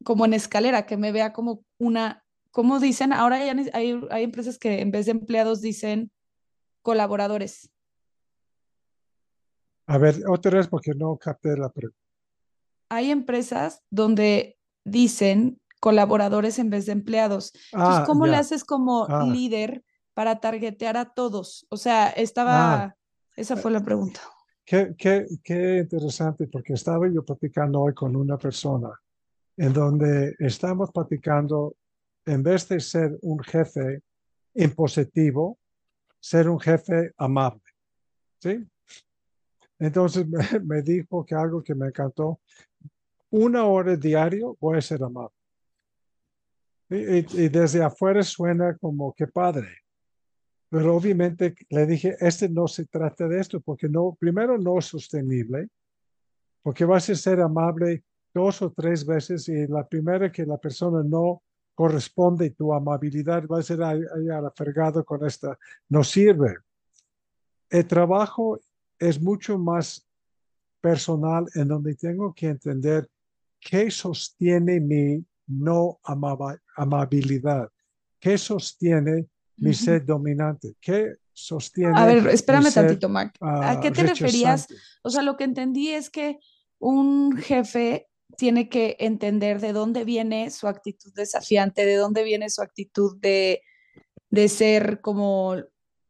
como 0.05 0.25
en 0.25 0.35
escalera, 0.35 0.87
que 0.87 0.97
me 0.97 1.13
vea 1.13 1.33
como 1.33 1.65
una, 1.79 2.25
como 2.51 2.81
dicen, 2.81 3.13
ahora 3.13 3.37
hay, 3.37 3.71
hay 4.11 4.23
empresas 4.23 4.59
que 4.59 4.81
en 4.81 4.91
vez 4.91 5.07
de 5.07 5.13
empleados 5.13 5.61
dicen 5.61 6.11
colaboradores. 6.83 7.71
A 9.87 9.99
ver, 9.99 10.17
otra 10.29 10.59
vez 10.59 10.69
porque 10.69 10.93
no 10.95 11.17
capté 11.17 11.57
la 11.57 11.69
pregunta. 11.69 11.99
Hay 12.89 13.11
empresas 13.11 13.83
donde 13.91 14.59
dicen 14.85 15.61
colaboradores 15.81 16.59
en 16.59 16.71
vez 16.71 16.87
de 16.87 16.93
empleados. 16.93 17.53
Entonces, 17.73 18.01
ah, 18.03 18.05
¿cómo 18.07 18.27
le 18.27 18.37
haces 18.37 18.65
como 18.65 19.07
ah. 19.09 19.25
líder 19.25 19.83
para 20.15 20.41
targetear 20.41 20.97
a 20.97 21.13
todos? 21.13 21.67
O 21.71 21.77
sea, 21.77 22.09
estaba, 22.11 22.75
ah. 22.75 22.97
esa 23.37 23.57
fue 23.57 23.71
la 23.71 23.83
pregunta. 23.83 24.21
Qué, 24.65 24.95
qué, 24.97 25.27
qué 25.43 25.79
interesante, 25.79 26.47
porque 26.47 26.75
estaba 26.75 27.09
yo 27.09 27.25
platicando 27.25 27.81
hoy 27.81 27.95
con 27.95 28.15
una 28.15 28.39
persona 28.39 28.91
en 29.57 29.73
donde 29.73 30.35
estamos 30.39 30.91
platicando, 30.93 31.77
en 32.25 32.43
vez 32.43 32.69
de 32.69 32.81
ser 32.81 33.19
un 33.23 33.41
jefe 33.41 34.03
impositivo, 34.55 35.59
ser 36.21 36.49
un 36.49 36.61
jefe 36.61 37.13
amable. 37.17 37.63
¿Sí? 38.39 38.65
Entonces 39.83 40.25
me, 40.65 40.81
dijo 40.81 41.27
que 41.27 41.35
algo 41.35 41.61
que 41.61 41.75
me 41.75 41.89
encantó, 41.89 42.41
una 43.31 43.65
hora 43.65 43.97
diario 43.97 44.57
voy 44.61 44.79
a 44.79 44.81
ser 44.81 45.03
amable. 45.03 45.35
Y, 46.89 47.49
desde 47.49 47.83
afuera 47.83 48.23
suena 48.23 48.77
como 48.77 49.13
que 49.13 49.27
padre. 49.27 49.69
Pero 50.69 50.95
obviamente 50.95 51.55
le 51.69 51.87
dije, 51.87 52.17
este 52.21 52.49
no 52.49 52.69
se 52.69 52.85
trata 52.87 53.27
de 53.27 53.41
esto, 53.41 53.61
porque 53.61 53.89
no, 53.89 54.17
primero 54.21 54.57
no 54.57 54.79
es 54.79 54.85
sostenible, 54.85 55.69
porque 56.63 56.85
vas 56.85 57.11
a 57.11 57.15
ser 57.17 57.41
amable 57.41 58.05
dos 58.33 58.63
o 58.63 58.71
tres 58.71 59.05
veces 59.05 59.49
y 59.49 59.67
la 59.67 59.87
primera 59.87 60.31
que 60.31 60.47
la 60.47 60.59
persona 60.59 61.03
no 61.03 61.43
corresponde 61.75 62.51
tu 62.51 62.73
amabilidad 62.73 63.47
va 63.49 63.59
a 63.59 63.63
ser 63.63 63.83
ahí, 63.83 64.01
ahí 64.15 65.05
con 65.05 65.27
esta, 65.27 65.59
no 65.89 66.05
sirve. 66.05 66.59
El 67.69 67.87
trabajo 67.87 68.61
es 69.03 69.21
mucho 69.21 69.59
más 69.59 70.07
personal 70.81 71.47
en 71.55 71.69
donde 71.69 71.97
tengo 71.97 72.33
que 72.33 72.47
entender 72.47 73.11
qué 73.61 73.91
sostiene 73.91 74.81
mi 74.81 75.25
no 75.47 75.99
amabilidad, 76.77 77.69
qué 78.21 78.39
sostiene 78.39 79.27
mi 79.57 79.75
sed 79.75 80.03
dominante, 80.03 80.77
qué 80.81 81.17
sostiene. 81.33 81.99
A 81.99 82.07
ver, 82.07 82.27
espérame 82.29 82.73
tantito, 82.73 83.09
Mark. 83.09 83.33
¿A 83.41 83.81
qué 83.81 83.91
te 83.91 84.05
referías? 84.05 84.69
O 85.03 85.11
sea, 85.11 85.23
lo 85.23 85.37
que 85.37 85.45
entendí 85.45 85.91
es 85.91 86.09
que 86.09 86.39
un 86.79 87.37
jefe 87.37 88.09
tiene 88.37 88.69
que 88.69 88.97
entender 89.01 89.61
de 89.61 89.73
dónde 89.73 90.05
viene 90.05 90.51
su 90.51 90.69
actitud 90.69 91.13
desafiante, 91.15 91.85
de 91.85 91.97
dónde 91.97 92.23
viene 92.23 92.51
su 92.51 92.63
actitud 92.63 93.17
de, 93.21 93.63
de 94.31 94.49
ser 94.49 95.01
como 95.01 95.57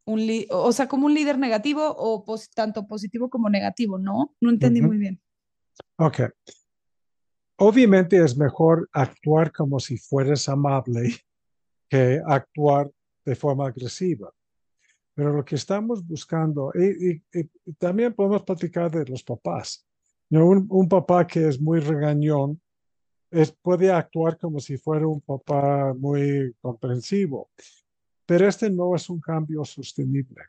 un, 0.05 0.47
o 0.51 0.73
sea, 0.73 0.89
como 0.89 1.07
un 1.07 1.15
líder 1.15 1.39
negativo 1.39 1.95
o 1.97 2.25
tanto 2.55 2.87
positivo 2.87 3.31
como 3.31 3.49
negativo, 3.49 3.99
¿no? 3.99 4.35
No 4.41 4.51
entendí 4.51 4.83
muy 4.83 4.99
bien. 4.99 5.21
Ok. 5.97 6.23
Obviamente 7.57 8.23
es 8.23 8.37
mejor 8.37 8.89
actuar 8.93 9.53
como 9.53 9.79
si 9.79 9.97
fueras 9.97 10.49
amable 10.49 11.15
que 11.89 12.21
actuar 12.27 12.91
de 13.25 13.37
forma 13.37 13.69
agresiva. 13.69 14.33
Pero 15.15 15.33
lo 15.33 15.45
que 15.45 15.57
estamos 15.57 16.07
buscando, 16.07 16.73
y, 16.75 17.23
también 17.79 18.15
podemos 18.15 18.43
platicar 18.43 18.91
de 18.91 19.05
los 19.05 19.23
papás. 19.23 19.87
Un, 20.31 20.67
un, 20.71 20.89
papá 20.89 21.27
que 21.27 21.47
es 21.47 21.61
muy 21.61 21.81
regañón 21.81 22.61
es, 23.31 23.53
puede 23.53 23.93
actuar 23.93 24.39
como 24.39 24.59
si 24.59 24.79
fuera 24.79 25.07
un 25.07 25.21
papá 25.21 25.93
muy 25.95 26.55
comprensivo. 26.63 27.51
Pero 28.27 28.49
este 28.49 28.71
no 28.71 28.95
es 28.95 29.09
un 29.11 29.21
cambio 29.21 29.65
sostenible. 29.65 30.43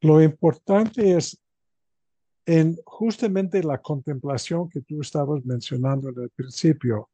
Lo 0.00 0.22
importante 0.22 1.16
es 1.16 1.38
en 2.46 2.76
justamente 2.84 3.62
la 3.62 3.78
contemplación 3.78 4.68
que 4.68 4.80
tú 4.80 5.00
estabas 5.00 5.44
mencionando 5.44 6.08
en 6.08 6.22
el 6.22 6.30
principio, 6.30 7.10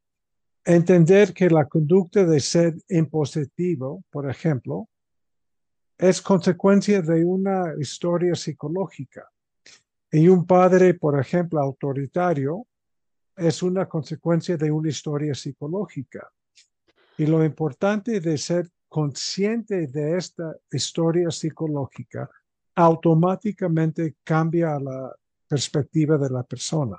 entender 0.65 1.35
que 1.35 1.51
la 1.51 1.67
conducta 1.67 2.25
de 2.25 2.41
ser 2.41 2.75
impositivo, 2.89 4.03
por 4.11 4.31
ejemplo, 4.31 4.89
es 5.99 6.21
consecuencia 6.21 7.03
de 7.03 7.25
una 7.25 7.75
historia 7.79 8.35
psicológica. 8.35 9.29
Y 10.11 10.29
un 10.29 10.47
padre, 10.47 10.95
por 10.95 11.19
ejemplo, 11.19 11.61
autoritario, 11.61 12.67
es 13.37 13.63
una 13.63 13.87
consecuencia 13.87 14.57
de 14.57 14.71
una 14.71 14.89
historia 14.89 15.35
psicológica. 15.35 16.31
Y 17.19 17.27
lo 17.27 17.45
importante 17.45 18.21
de 18.21 18.39
ser 18.39 18.71
consciente 18.89 19.87
de 19.87 20.17
esta 20.17 20.57
historia 20.71 21.31
psicológica, 21.31 22.31
automáticamente 22.75 24.17
cambia 24.23 24.79
la 24.79 25.15
perspectiva 25.49 26.19
de 26.19 26.31
la 26.31 26.43
persona. 26.43 26.97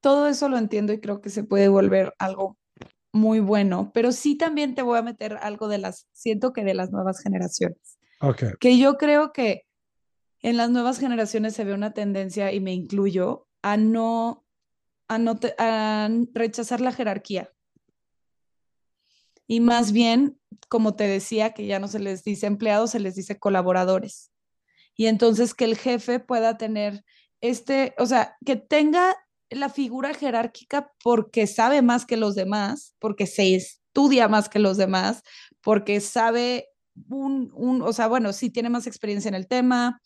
Todo 0.00 0.28
eso 0.28 0.48
lo 0.48 0.58
entiendo 0.58 0.92
y 0.92 1.00
creo 1.00 1.20
que 1.20 1.30
se 1.30 1.44
puede 1.44 1.68
volver 1.68 2.14
algo 2.18 2.58
muy 3.12 3.40
bueno, 3.40 3.90
pero 3.92 4.10
sí 4.10 4.36
también 4.36 4.74
te 4.74 4.82
voy 4.82 4.98
a 4.98 5.02
meter 5.02 5.36
algo 5.42 5.68
de 5.68 5.78
las, 5.78 6.08
siento 6.12 6.52
que 6.52 6.64
de 6.64 6.74
las 6.74 6.90
nuevas 6.90 7.20
generaciones. 7.20 7.98
Okay. 8.20 8.52
Que 8.58 8.78
yo 8.78 8.96
creo 8.96 9.32
que 9.32 9.66
en 10.40 10.56
las 10.56 10.70
nuevas 10.70 10.98
generaciones 10.98 11.54
se 11.54 11.64
ve 11.64 11.74
una 11.74 11.92
tendencia, 11.92 12.52
y 12.52 12.60
me 12.60 12.72
incluyo, 12.72 13.46
a 13.62 13.76
no, 13.76 14.44
a 15.08 15.18
no 15.18 15.38
a 15.58 16.08
rechazar 16.32 16.80
la 16.80 16.92
jerarquía 16.92 17.52
y 19.52 19.60
más 19.60 19.92
bien, 19.92 20.38
como 20.68 20.94
te 20.94 21.06
decía, 21.06 21.54
que 21.54 21.66
ya 21.66 21.78
no 21.78 21.88
se 21.88 21.98
les 21.98 22.24
dice 22.24 22.46
empleados, 22.46 22.90
se 22.90 23.00
les 23.00 23.14
dice 23.14 23.38
colaboradores. 23.38 24.30
Y 24.96 25.06
entonces 25.06 25.54
que 25.54 25.64
el 25.64 25.76
jefe 25.76 26.20
pueda 26.20 26.58
tener 26.58 27.04
este, 27.42 27.92
o 27.98 28.06
sea, 28.06 28.36
que 28.46 28.56
tenga 28.56 29.16
la 29.50 29.68
figura 29.68 30.14
jerárquica 30.14 30.92
porque 31.02 31.46
sabe 31.46 31.82
más 31.82 32.06
que 32.06 32.16
los 32.16 32.34
demás, 32.34 32.94
porque 33.00 33.26
se 33.26 33.54
estudia 33.56 34.28
más 34.28 34.48
que 34.48 34.60
los 34.60 34.78
demás, 34.78 35.22
porque 35.60 36.00
sabe 36.00 36.68
un, 37.08 37.50
un 37.54 37.82
o 37.82 37.92
sea, 37.92 38.06
bueno, 38.06 38.32
sí 38.32 38.48
tiene 38.48 38.70
más 38.70 38.86
experiencia 38.86 39.28
en 39.28 39.34
el 39.34 39.48
tema 39.48 40.00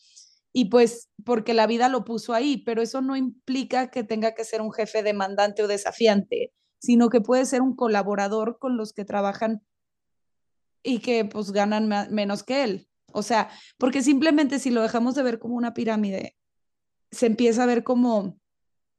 y 0.53 0.71
pues 0.71 1.11
porque 1.25 1.53
la 1.53 1.67
vida 1.67 1.91
lo 1.91 2.05
puso 2.05 2.33
ahí, 2.33 2.57
pero 2.65 2.81
eso 2.81 3.03
no 3.03 3.17
implica 3.17 3.91
que 3.91 4.03
tenga 4.03 4.35
que 4.35 4.45
ser 4.45 4.63
un 4.63 4.73
jefe 4.73 5.03
demandante 5.03 5.63
o 5.63 5.69
desafiante, 5.69 6.53
sino 6.79 7.11
que 7.11 7.21
puede 7.21 7.45
ser 7.45 7.61
un 7.61 7.77
colaborador 7.77 8.59
con 8.59 8.79
los 8.79 8.95
que 8.95 9.05
trabajan 9.05 9.63
y 10.87 11.01
que 11.01 11.25
pues 11.25 11.53
ganan 11.53 11.89
menos 12.11 12.43
que 12.43 12.63
él. 12.65 12.89
O 13.13 13.23
sea, 13.23 13.51
porque 13.79 14.03
simplemente 14.03 14.59
si 14.59 14.71
lo 14.71 14.83
dejamos 14.83 15.15
de 15.15 15.23
ver 15.23 15.39
como 15.39 15.57
una 15.57 15.75
pirámide, 15.75 16.37
se 17.11 17.27
empieza 17.27 17.65
a 17.65 17.67
ver 17.67 17.83
como 17.83 18.39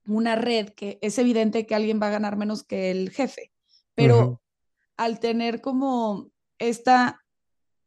una 0.06 0.36
red 0.36 0.70
que 0.70 1.00
es 1.02 1.18
evidente 1.18 1.66
que 1.66 1.76
alguien 1.76 2.02
va 2.02 2.08
a 2.08 2.12
ganar 2.12 2.38
menos 2.38 2.64
que 2.64 2.92
el 2.92 3.10
jefe, 3.12 3.52
pero 3.96 4.42
al 4.96 5.20
tener 5.20 5.62
como 5.62 6.30
esta 6.60 7.22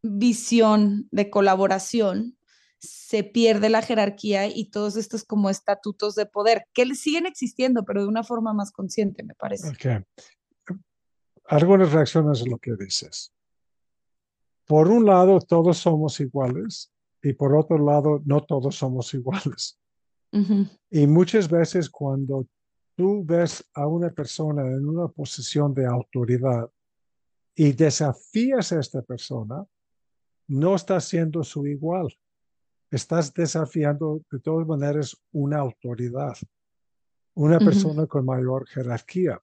visión 0.02 1.08
de 1.10 1.30
colaboración, 1.30 2.38
se 2.78 3.24
pierde 3.24 3.68
la 3.68 3.82
jerarquía 3.82 4.46
y 4.46 4.70
todos 4.70 4.96
estos 4.96 5.24
como 5.24 5.50
estatutos 5.50 6.14
de 6.14 6.24
poder, 6.24 6.66
que 6.72 6.94
siguen 6.94 7.26
existiendo, 7.26 7.84
pero 7.84 8.02
de 8.02 8.08
una 8.08 8.24
forma 8.24 8.54
más 8.54 8.72
consciente, 8.72 9.22
me 9.22 9.34
parece. 9.34 9.68
Okay. 9.68 9.98
Algunas 11.44 11.92
reacciones 11.92 12.40
a 12.42 12.46
lo 12.46 12.58
que 12.58 12.74
dices. 12.78 13.34
Por 14.70 14.86
un 14.86 15.04
lado, 15.04 15.40
todos 15.40 15.78
somos 15.78 16.20
iguales 16.20 16.92
y 17.20 17.32
por 17.32 17.56
otro 17.56 17.76
lado, 17.76 18.22
no 18.24 18.44
todos 18.44 18.76
somos 18.76 19.12
iguales. 19.14 19.76
Y 20.88 21.08
muchas 21.08 21.50
veces 21.50 21.90
cuando 21.90 22.46
tú 22.94 23.24
ves 23.24 23.68
a 23.74 23.88
una 23.88 24.10
persona 24.10 24.62
en 24.62 24.88
una 24.88 25.08
posición 25.08 25.74
de 25.74 25.86
autoridad 25.86 26.70
y 27.52 27.72
desafías 27.72 28.70
a 28.70 28.78
esta 28.78 29.02
persona, 29.02 29.66
no 30.46 30.76
estás 30.76 31.04
siendo 31.06 31.42
su 31.42 31.66
igual. 31.66 32.06
Estás 32.92 33.34
desafiando 33.34 34.20
de 34.30 34.38
todas 34.38 34.68
maneras 34.68 35.20
una 35.32 35.58
autoridad, 35.58 36.36
una 37.34 37.58
persona 37.58 38.06
con 38.06 38.24
mayor 38.24 38.68
jerarquía. 38.68 39.42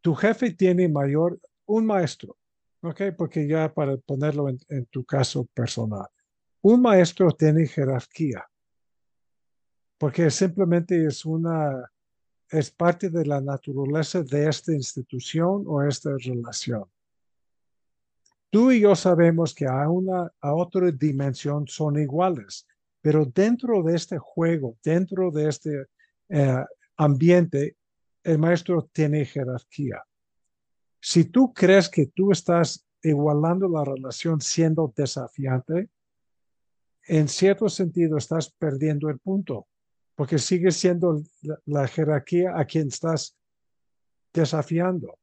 Tu 0.00 0.14
jefe 0.14 0.54
tiene 0.54 0.88
mayor, 0.88 1.38
un 1.66 1.84
maestro, 1.84 2.38
¿ok? 2.82 3.02
Porque 3.16 3.46
ya 3.46 3.72
para 3.72 3.96
ponerlo 3.96 4.48
en, 4.48 4.86
tu 4.86 5.04
caso 5.04 5.46
personal, 5.54 6.06
un 6.60 6.82
maestro 6.82 7.30
tiene 7.30 7.66
jerarquía, 7.66 8.44
porque 9.98 10.30
simplemente 10.30 11.06
es 11.06 11.24
una, 11.24 11.90
es 12.50 12.70
parte 12.70 13.08
de 13.08 13.24
la 13.24 13.40
naturaleza 13.40 14.22
de 14.22 14.48
esta 14.48 14.72
institución 14.72 15.64
o 15.66 15.82
esta 15.82 16.10
relación. 16.18 16.84
Tú 18.50 18.70
y 18.70 18.80
yo 18.80 18.94
sabemos 18.94 19.54
que 19.54 19.66
a 19.66 19.88
una 19.88 20.30
a 20.40 20.54
otra 20.54 20.90
dimensión 20.90 21.66
son 21.66 21.98
iguales, 21.98 22.66
pero 23.00 23.24
dentro 23.24 23.82
de 23.82 23.96
este 23.96 24.18
juego, 24.18 24.76
dentro 24.84 25.30
de 25.30 25.48
este 25.48 25.86
eh, 26.28 26.64
ambiente, 26.96 27.76
el 28.22 28.38
maestro 28.38 28.88
tiene 28.92 29.24
jerarquía. 29.24 30.02
Si 31.04 31.24
tú 31.24 31.52
crees 31.52 31.88
que 31.88 32.06
tú 32.06 32.30
estás 32.30 32.86
igualando 33.02 33.68
la 33.68 33.84
relación 33.84 34.40
siendo 34.40 34.92
desafiante, 34.96 35.90
en 37.08 37.26
cierto 37.26 37.68
sentido 37.68 38.16
estás 38.16 38.52
perdiendo 38.52 39.08
el 39.08 39.18
punto, 39.18 39.66
porque 40.14 40.38
sigue 40.38 40.70
siendo 40.70 41.20
la 41.66 41.88
jerarquía 41.88 42.56
a 42.56 42.64
quien 42.66 42.86
estás 42.86 43.36
desafiando. 44.32 45.18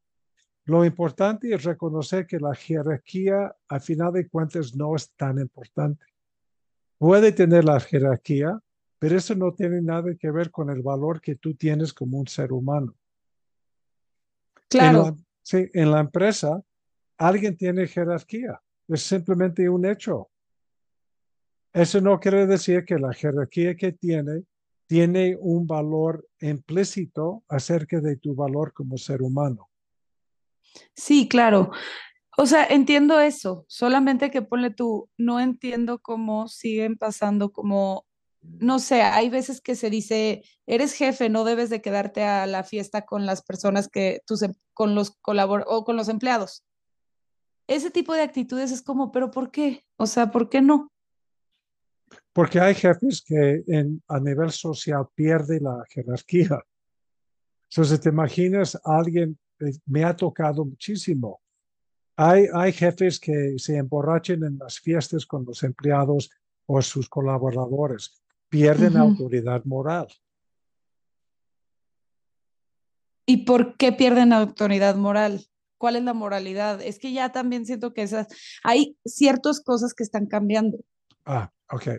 Lo 0.66 0.84
importante 0.84 1.54
es 1.54 1.64
reconocer 1.64 2.28
que 2.28 2.40
la 2.40 2.54
jerarquía, 2.54 3.56
al 3.70 3.80
final 3.80 4.12
de 4.12 4.28
cuentas, 4.28 4.76
no 4.76 4.98
es 4.98 5.10
tan 5.14 5.40
importante. 5.40 6.04
Puede 6.98 7.32
tener 7.32 7.64
la 7.64 7.80
jerarquía, 7.80 8.60
pero 9.00 9.16
eso 9.16 9.34
no 9.34 9.54
tiene 9.54 9.82
nada 9.82 10.14
que 10.20 10.30
ver 10.30 10.52
con 10.52 10.70
el 10.70 10.82
valor 10.82 11.22
que 11.22 11.36
tú 11.36 11.56
tienes 11.56 11.94
como 11.94 12.20
un 12.20 12.28
ser 12.28 12.52
humano. 12.52 12.94
Claro. 14.68 15.16
Sí, 15.50 15.68
en 15.74 15.90
la 15.90 16.00
empresa, 16.00 16.62
alguien 17.18 17.58
tiene 17.58 17.88
jerarquía. 17.88 18.62
Es 18.88 19.02
simplemente 19.02 19.68
un 19.68 19.84
hecho. 19.84 20.30
Eso 21.74 22.00
no 22.02 22.20
quiere 22.20 22.46
decir 22.46 22.86
que 22.86 23.00
la 23.00 23.12
jerarquía 23.12 23.76
que 23.76 23.92
tiene 23.94 24.44
tiene 24.86 25.36
un 25.40 25.66
valor 25.66 26.24
implícito 26.40 27.44
acerca 27.48 28.00
de 28.00 28.18
tu 28.18 28.36
valor 28.36 28.74
como 28.74 28.96
ser 28.96 29.24
humano. 29.24 29.72
Sí, 30.96 31.28
claro. 31.28 31.72
O 32.38 32.46
sea, 32.46 32.66
entiendo 32.66 33.20
eso, 33.20 33.66
solamente 33.68 34.30
que 34.30 34.44
ponle 34.44 34.70
tú, 34.70 35.10
no 35.18 35.40
entiendo 35.40 35.98
cómo 35.98 36.48
siguen 36.48 36.96
pasando 36.96 37.52
como, 37.52 38.06
no 38.42 38.80
sé, 38.80 39.02
hay 39.02 39.30
veces 39.30 39.62
que 39.62 39.76
se 39.76 39.90
dice, 39.90 40.44
eres 40.66 40.94
jefe, 40.94 41.30
no 41.30 41.44
debes 41.44 41.70
de 41.70 41.82
quedarte 41.82 42.24
a 42.24 42.46
la 42.46 42.64
fiesta 42.64 43.06
con 43.06 43.26
las 43.26 43.42
personas 43.42 43.90
que, 43.90 44.22
tus, 44.26 44.42
em, 44.42 44.54
con 44.74 44.96
los 44.96 45.12
colabor 45.22 45.66
o 45.68 45.84
con 45.84 45.96
los 45.96 46.10
empleados. 46.10 46.64
Ese 47.68 47.92
tipo 47.92 48.14
de 48.14 48.22
actitudes 48.22 48.72
es 48.72 48.82
como, 48.82 49.12
pero 49.12 49.30
¿por 49.30 49.52
qué? 49.52 49.86
O 49.98 50.08
sea, 50.08 50.32
¿por 50.32 50.50
qué 50.50 50.62
no? 50.62 50.92
Porque 52.34 52.60
hay 52.60 52.74
jefes 52.74 53.22
que 53.22 53.64
en, 53.68 54.02
a 54.08 54.20
nivel 54.20 54.52
social 54.52 55.08
pierden 55.14 55.64
la 55.64 55.84
jerarquía. 55.90 56.64
Entonces, 57.70 58.00
¿te 58.00 58.10
imaginas 58.10 58.80
alguien 58.84 59.38
eh, 59.60 59.72
me 59.86 60.04
ha 60.04 60.16
tocado 60.16 60.66
muchísimo. 60.66 61.42
Hay, 62.16 62.48
hay 62.54 62.72
jefes 62.72 63.20
que 63.20 63.56
se 63.58 63.78
emborrachen 63.78 64.44
en 64.44 64.58
las 64.58 64.80
fiestas 64.80 65.26
con 65.26 65.46
los 65.46 65.64
empleados 65.64 66.30
o 66.66 66.82
sus 66.82 67.10
colaboradores, 67.10 68.22
pierden 68.50 68.98
autoridad 68.98 69.64
moral. 69.66 70.08
¿Y 73.26 73.46
por 73.46 73.78
qué 73.78 73.92
pierden 73.92 74.34
autoridad 74.34 74.96
moral? 74.96 75.46
¿Cuál 75.78 75.96
es 75.96 76.04
la 76.04 76.14
moralidad? 76.14 76.82
Es 76.82 77.00
que 77.00 77.14
ya 77.14 77.32
también 77.32 77.66
siento 77.66 77.94
que 77.94 78.02
esas, 78.02 78.28
hay 78.64 78.98
ciertas 79.06 79.62
cosas 79.62 79.94
que 79.94 80.04
están 80.04 80.26
cambiando. 80.26 80.80
Ah, 81.26 81.52
ok. 81.72 81.90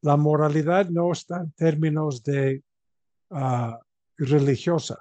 La 0.00 0.16
moralidad 0.16 0.88
no 0.88 1.12
está 1.12 1.40
en 1.40 1.52
términos 1.52 2.22
de 2.22 2.62
uh, 3.30 3.76
religiosa. 4.16 4.98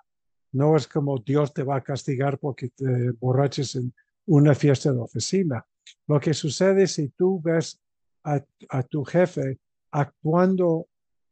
No 0.51 0.75
es 0.75 0.87
como 0.87 1.19
Dios 1.19 1.53
te 1.53 1.63
va 1.63 1.77
a 1.77 1.83
castigar 1.83 2.37
porque 2.37 2.69
te 2.69 3.11
borraches 3.11 3.75
en 3.75 3.93
una 4.25 4.53
fiesta 4.53 4.91
de 4.91 4.99
oficina. 4.99 5.65
Lo 6.07 6.19
que 6.19 6.33
sucede 6.33 6.87
si 6.87 7.09
tú 7.09 7.41
ves 7.41 7.79
a, 8.23 8.83
tu 8.83 9.05
jefe 9.05 9.59
actuando 9.91 10.87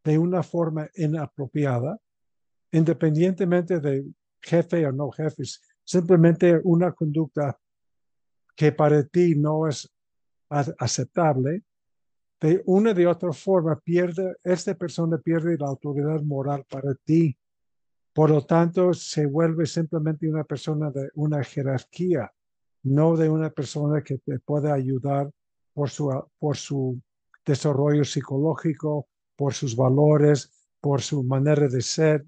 de 0.05 0.19
una 0.19 0.43
forma 0.43 0.87
inapropiada, 0.95 1.99
independientemente 2.71 3.79
de 3.79 4.05
jefe 4.39 4.85
o 4.85 4.91
no 4.91 5.09
jefe, 5.09 5.43
simplemente 5.83 6.61
una 6.63 6.91
conducta 6.91 7.57
que 8.55 8.71
para 8.71 9.03
ti 9.03 9.35
no 9.35 9.67
es 9.67 9.91
aceptable, 10.77 11.63
de 12.39 12.61
una 12.65 12.93
de 12.93 13.07
otra 13.07 13.33
forma 13.33 13.79
pierde, 13.79 14.35
esta 14.43 14.75
persona 14.75 15.17
pierde 15.17 15.57
la 15.57 15.67
autoridad 15.67 16.21
moral 16.21 16.63
para 16.69 16.93
ti. 16.93 17.35
Por 18.13 18.29
lo 18.29 18.45
tanto, 18.45 18.93
se 18.93 19.25
vuelve 19.25 19.65
simplemente 19.65 20.29
una 20.29 20.43
persona 20.43 20.91
de 20.91 21.09
una 21.15 21.43
jerarquía, 21.43 22.31
no 22.83 23.17
de 23.17 23.27
una 23.27 23.49
persona 23.49 24.03
que 24.03 24.19
te 24.19 24.39
puede 24.39 24.71
ayudar 24.71 25.31
por 25.73 25.89
su, 25.89 26.11
por 26.37 26.55
su 26.55 27.01
desarrollo 27.43 28.03
psicológico, 28.03 29.07
por 29.35 29.53
sus 29.53 29.75
valores, 29.75 30.51
por 30.81 31.01
su 31.01 31.23
manera 31.23 31.67
de 31.67 31.81
ser. 31.81 32.25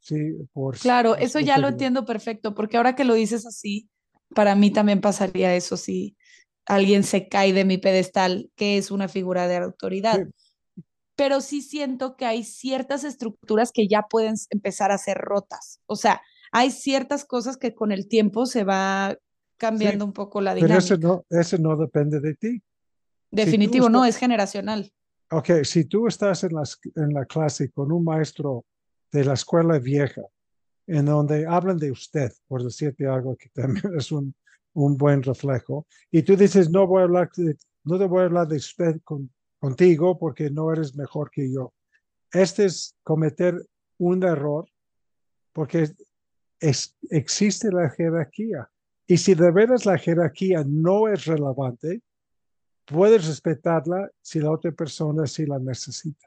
Sí, 0.00 0.34
por 0.52 0.78
claro, 0.78 1.16
eso 1.16 1.40
ya 1.40 1.58
lo 1.58 1.68
entiendo 1.68 2.04
perfecto, 2.04 2.54
porque 2.54 2.76
ahora 2.76 2.94
que 2.94 3.04
lo 3.04 3.14
dices 3.14 3.44
así, 3.44 3.88
para 4.34 4.54
mí 4.54 4.70
también 4.70 5.00
pasaría 5.00 5.54
eso 5.56 5.76
si 5.76 6.16
alguien 6.64 7.02
se 7.02 7.28
cae 7.28 7.52
de 7.52 7.64
mi 7.64 7.78
pedestal, 7.78 8.50
que 8.54 8.78
es 8.78 8.90
una 8.90 9.08
figura 9.08 9.48
de 9.48 9.56
autoridad 9.56 10.26
pero 11.16 11.40
sí 11.40 11.62
siento 11.62 12.16
que 12.16 12.26
hay 12.26 12.44
ciertas 12.44 13.02
estructuras 13.02 13.72
que 13.72 13.88
ya 13.88 14.02
pueden 14.02 14.34
empezar 14.50 14.92
a 14.92 14.98
ser 14.98 15.16
rotas. 15.16 15.80
O 15.86 15.96
sea, 15.96 16.20
hay 16.52 16.70
ciertas 16.70 17.24
cosas 17.24 17.56
que 17.56 17.74
con 17.74 17.90
el 17.90 18.06
tiempo 18.06 18.46
se 18.46 18.64
va 18.64 19.16
cambiando 19.56 20.04
un 20.04 20.12
poco 20.12 20.42
la 20.42 20.54
dinámica. 20.54 20.74
Pero 20.74 20.96
eso 20.96 20.96
no, 20.98 21.40
eso 21.40 21.58
no 21.58 21.76
depende 21.76 22.20
de 22.20 22.34
ti. 22.34 22.62
Definitivo, 23.30 23.88
no, 23.88 24.04
es 24.04 24.18
generacional. 24.18 24.92
Ok, 25.30 25.50
si 25.64 25.84
tú 25.86 26.06
estás 26.06 26.44
en, 26.44 26.54
las, 26.54 26.78
en 26.94 27.12
la 27.12 27.24
clase 27.24 27.70
con 27.70 27.90
un 27.90 28.04
maestro 28.04 28.64
de 29.10 29.24
la 29.24 29.34
escuela 29.34 29.78
vieja, 29.78 30.22
en 30.86 31.06
donde 31.06 31.46
hablan 31.46 31.78
de 31.78 31.90
usted, 31.90 32.32
por 32.46 32.62
decirte 32.62 33.06
algo 33.06 33.36
que 33.36 33.48
también 33.48 33.92
es 33.98 34.12
un, 34.12 34.34
un 34.74 34.96
buen 34.96 35.22
reflejo, 35.22 35.86
y 36.10 36.22
tú 36.22 36.36
dices, 36.36 36.70
no 36.70 36.86
voy 36.86 37.00
a 37.00 37.04
hablar 37.04 37.30
de, 37.36 37.56
no 37.84 37.98
te 37.98 38.06
voy 38.06 38.22
a 38.22 38.24
hablar 38.26 38.46
de 38.46 38.56
usted 38.56 39.00
con, 39.02 39.30
contigo 39.58 40.16
porque 40.18 40.50
no 40.50 40.72
eres 40.72 40.94
mejor 40.94 41.30
que 41.30 41.52
yo. 41.52 41.72
Este 42.32 42.66
es 42.66 42.94
cometer 43.02 43.54
un 43.98 44.22
error 44.22 44.68
porque 45.52 45.90
existe 46.60 47.72
la 47.72 47.90
jerarquía. 47.90 48.70
Y 49.06 49.16
si 49.18 49.34
de 49.34 49.50
veras 49.50 49.86
la 49.86 49.98
jerarquía 49.98 50.64
no 50.66 51.08
es 51.08 51.24
relevante, 51.24 52.02
puedes 52.86 53.26
respetarla 53.26 54.10
si 54.22 54.40
la 54.40 54.50
otra 54.50 54.72
persona 54.72 55.26
sí 55.26 55.44
la 55.46 55.58
necesita. 55.58 56.26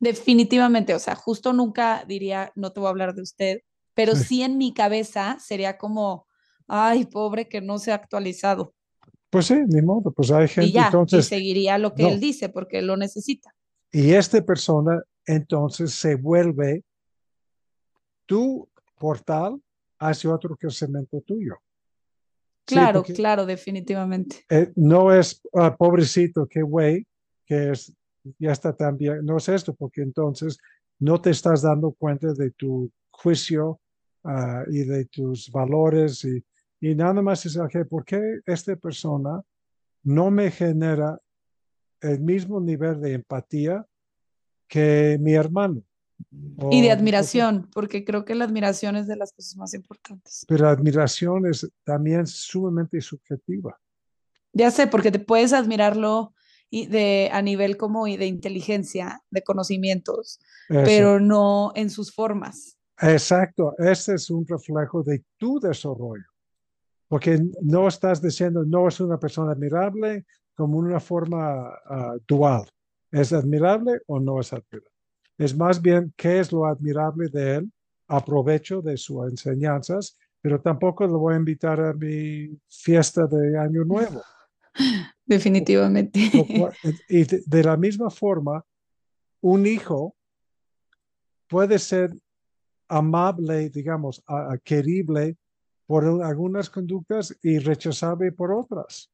Definitivamente, 0.00 0.94
o 0.94 0.98
sea, 0.98 1.14
justo 1.16 1.52
nunca 1.52 2.04
diría, 2.06 2.52
no 2.54 2.72
te 2.72 2.80
voy 2.80 2.86
a 2.86 2.90
hablar 2.90 3.14
de 3.14 3.22
usted, 3.22 3.60
pero 3.94 4.14
Sí. 4.14 4.24
sí 4.24 4.42
en 4.42 4.56
mi 4.56 4.72
cabeza 4.72 5.36
sería 5.40 5.76
como, 5.76 6.26
ay, 6.68 7.04
pobre 7.06 7.48
que 7.48 7.60
no 7.60 7.78
se 7.78 7.90
ha 7.90 7.96
actualizado. 7.96 8.74
Pues 9.30 9.46
sí, 9.46 9.56
ni 9.66 9.82
modo, 9.82 10.12
pues 10.12 10.30
hay 10.30 10.44
Y 10.44 10.48
gente, 10.48 10.72
ya, 10.72 10.82
y 10.82 10.84
entonces, 10.86 11.26
seguiría 11.26 11.78
lo 11.78 11.94
que 11.94 12.04
no. 12.04 12.08
él 12.10 12.20
dice 12.20 12.48
porque 12.48 12.80
lo 12.80 12.96
necesita. 12.96 13.54
y 13.90 14.12
esta 14.12 14.40
persona 14.44 15.02
entonces 15.26 15.92
se 15.94 16.14
vuelve 16.14 16.84
tu 18.26 18.68
portal 18.98 19.60
hacia 19.98 20.30
otro 20.32 20.56
crecimiento 20.56 21.20
tuyo. 21.22 21.56
Claro, 22.68 23.02
claro, 23.02 23.46
definitivamente. 23.46 24.44
eh, 24.50 24.70
no 24.76 25.12
es, 25.12 25.40
ah, 25.54 25.74
pobrecito, 25.74 26.46
qué 26.46 26.60
güey, 26.62 27.06
que 27.46 27.70
es, 27.70 27.92
ya 28.38 28.52
está 28.52 28.76
tan 28.76 28.98
bien, 28.98 29.24
no 29.24 29.38
es 29.38 29.48
esto, 29.48 29.74
porque 29.74 30.02
entonces 30.02 30.58
no 30.98 31.20
te 31.20 31.30
estás 31.30 31.62
dando 31.62 31.92
cuenta 31.92 32.34
de 32.34 32.50
tu 32.50 32.90
juicio 33.10 33.80
ah, 34.24 34.64
y 34.70 34.84
de 34.84 35.06
tus 35.06 35.50
valores 35.50 36.24
y, 36.24 36.44
y 36.80 36.94
nada 36.94 37.22
más 37.22 37.46
es, 37.46 37.56
ok, 37.56 37.86
¿por 37.88 38.04
qué 38.04 38.20
esta 38.44 38.76
persona 38.76 39.40
no 40.02 40.30
me 40.30 40.50
genera 40.50 41.18
el 42.00 42.20
mismo 42.20 42.60
nivel 42.60 43.00
de 43.00 43.14
empatía 43.14 43.84
que 44.68 45.16
mi 45.20 45.32
hermano? 45.32 45.82
Y 46.70 46.82
de 46.82 46.90
O- 46.90 46.92
admiración, 46.92 47.68
porque 47.72 48.04
creo 48.04 48.24
que 48.24 48.34
la 48.34 48.44
admiración 48.44 48.96
es 48.96 49.06
de 49.06 49.16
las 49.16 49.32
cosas 49.32 49.56
más 49.56 49.74
importantes. 49.74 50.44
Pero 50.48 50.68
admiración 50.68 51.46
es 51.46 51.70
también 51.84 52.26
sumamente 52.26 53.00
subjetiva. 53.00 53.78
Ya 54.52 54.70
sé, 54.70 54.86
porque 54.86 55.10
te 55.12 55.18
puedes 55.20 55.52
admirarlo 55.52 56.34
y 56.70 56.86
de, 56.86 57.30
a 57.32 57.40
nivel 57.42 57.76
como 57.76 58.06
y 58.06 58.16
de 58.16 58.26
inteligencia, 58.26 59.22
de 59.30 59.42
conocimientos, 59.42 60.40
Eso. 60.68 60.82
pero 60.84 61.20
no 61.20 61.72
en 61.74 61.90
sus 61.90 62.12
formas. 62.12 62.76
Exacto, 63.00 63.74
ese 63.78 64.14
es 64.14 64.28
un 64.28 64.46
reflejo 64.46 65.02
de 65.02 65.24
tu 65.36 65.60
desarrollo, 65.60 66.26
porque 67.06 67.40
no 67.62 67.86
estás 67.86 68.20
diciendo 68.20 68.64
no 68.64 68.88
es 68.88 69.00
una 69.00 69.18
persona 69.18 69.52
admirable 69.52 70.26
como 70.54 70.78
una 70.78 70.98
forma 70.98 71.68
ah, 71.86 72.16
dual. 72.26 72.68
¿Es 73.10 73.32
admirable 73.32 74.00
o 74.08 74.18
no 74.18 74.40
es 74.40 74.52
admirable? 74.52 74.90
Es 75.38 75.56
más 75.56 75.80
bien 75.80 76.12
qué 76.16 76.40
es 76.40 76.50
lo 76.52 76.66
admirable 76.66 77.28
de 77.28 77.56
él, 77.56 77.72
aprovecho 78.08 78.82
de 78.82 78.96
sus 78.96 79.30
enseñanzas, 79.30 80.18
pero 80.40 80.60
tampoco 80.60 81.06
lo 81.06 81.18
voy 81.18 81.34
a 81.34 81.38
invitar 81.38 81.80
a 81.80 81.92
mi 81.92 82.58
fiesta 82.68 83.26
de 83.26 83.56
Año 83.58 83.84
Nuevo. 83.84 84.20
Definitivamente. 85.24 86.20
Y 87.08 87.24
de, 87.24 87.62
la 87.64 87.76
misma 87.76 88.10
forma, 88.10 88.64
un 89.40 89.66
hijo 89.66 90.14
puede 91.48 91.78
ser 91.78 92.12
amable, 92.88 93.68
digamos, 93.70 94.22
querible 94.64 95.36
por 95.86 96.04
un- 96.04 96.22
algunas 96.22 96.70
conductas 96.70 97.36
y 97.42 97.58
rechazable 97.58 98.32
por 98.32 98.52
otras. 98.52 99.10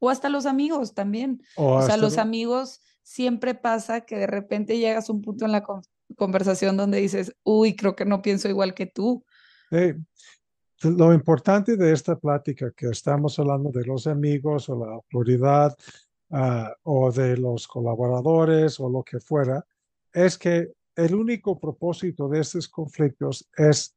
O 0.00 0.10
hasta 0.10 0.28
los 0.28 0.46
amigos 0.46 0.94
también. 0.94 1.42
O, 1.56 1.76
O 1.76 1.82
sea, 1.82 1.96
los 1.96 2.16
lo- 2.16 2.22
amigos 2.22 2.80
siempre 3.08 3.54
pasa 3.54 4.02
que 4.02 4.16
de 4.18 4.26
repente 4.26 4.76
llegas 4.76 5.08
a 5.08 5.12
un 5.14 5.22
punto 5.22 5.46
en 5.46 5.52
la 5.52 5.62
con- 5.62 5.80
conversación 6.14 6.76
donde 6.76 6.98
dices, 6.98 7.34
uy, 7.42 7.74
creo 7.74 7.96
que 7.96 8.04
no 8.04 8.20
pienso 8.20 8.50
igual 8.50 8.74
que 8.74 8.84
tú. 8.84 9.24
Eh, 9.70 9.98
lo 10.82 11.14
importante 11.14 11.78
de 11.78 11.92
esta 11.92 12.18
plática 12.18 12.70
que 12.76 12.88
estamos 12.88 13.38
hablando 13.38 13.70
de 13.70 13.86
los 13.86 14.06
amigos 14.06 14.68
o 14.68 14.78
la 14.78 14.92
autoridad 14.92 15.74
ah, 16.30 16.74
o 16.82 17.10
de 17.10 17.38
los 17.38 17.66
colaboradores 17.66 18.78
o 18.78 18.90
lo 18.90 19.02
que 19.02 19.20
fuera, 19.20 19.64
es 20.12 20.36
que 20.36 20.72
el 20.94 21.14
único 21.14 21.58
propósito 21.58 22.28
de 22.28 22.40
estos 22.40 22.68
conflictos 22.68 23.48
es 23.56 23.96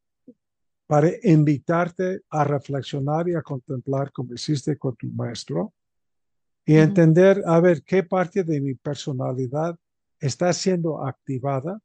para 0.88 1.10
invitarte 1.24 2.21
a 2.30 2.45
reflexionar 2.45 3.28
y 3.28 3.36
a 3.36 3.41
contemplar 3.41 4.12
como 4.13 4.34
hiciste 4.34 4.78
con 4.78 4.95
tu 4.95 5.08
maestro 5.08 5.74
y 6.65 6.76
entender, 6.76 7.43
a 7.45 7.60
ver, 7.60 7.84
qué 7.84 8.04
parte 8.04 8.43
de 8.43 8.62
mi 8.62 8.76
personalidad 8.76 9.78
está 10.19 10.54
siendo 10.54 11.06
activada 11.06 11.80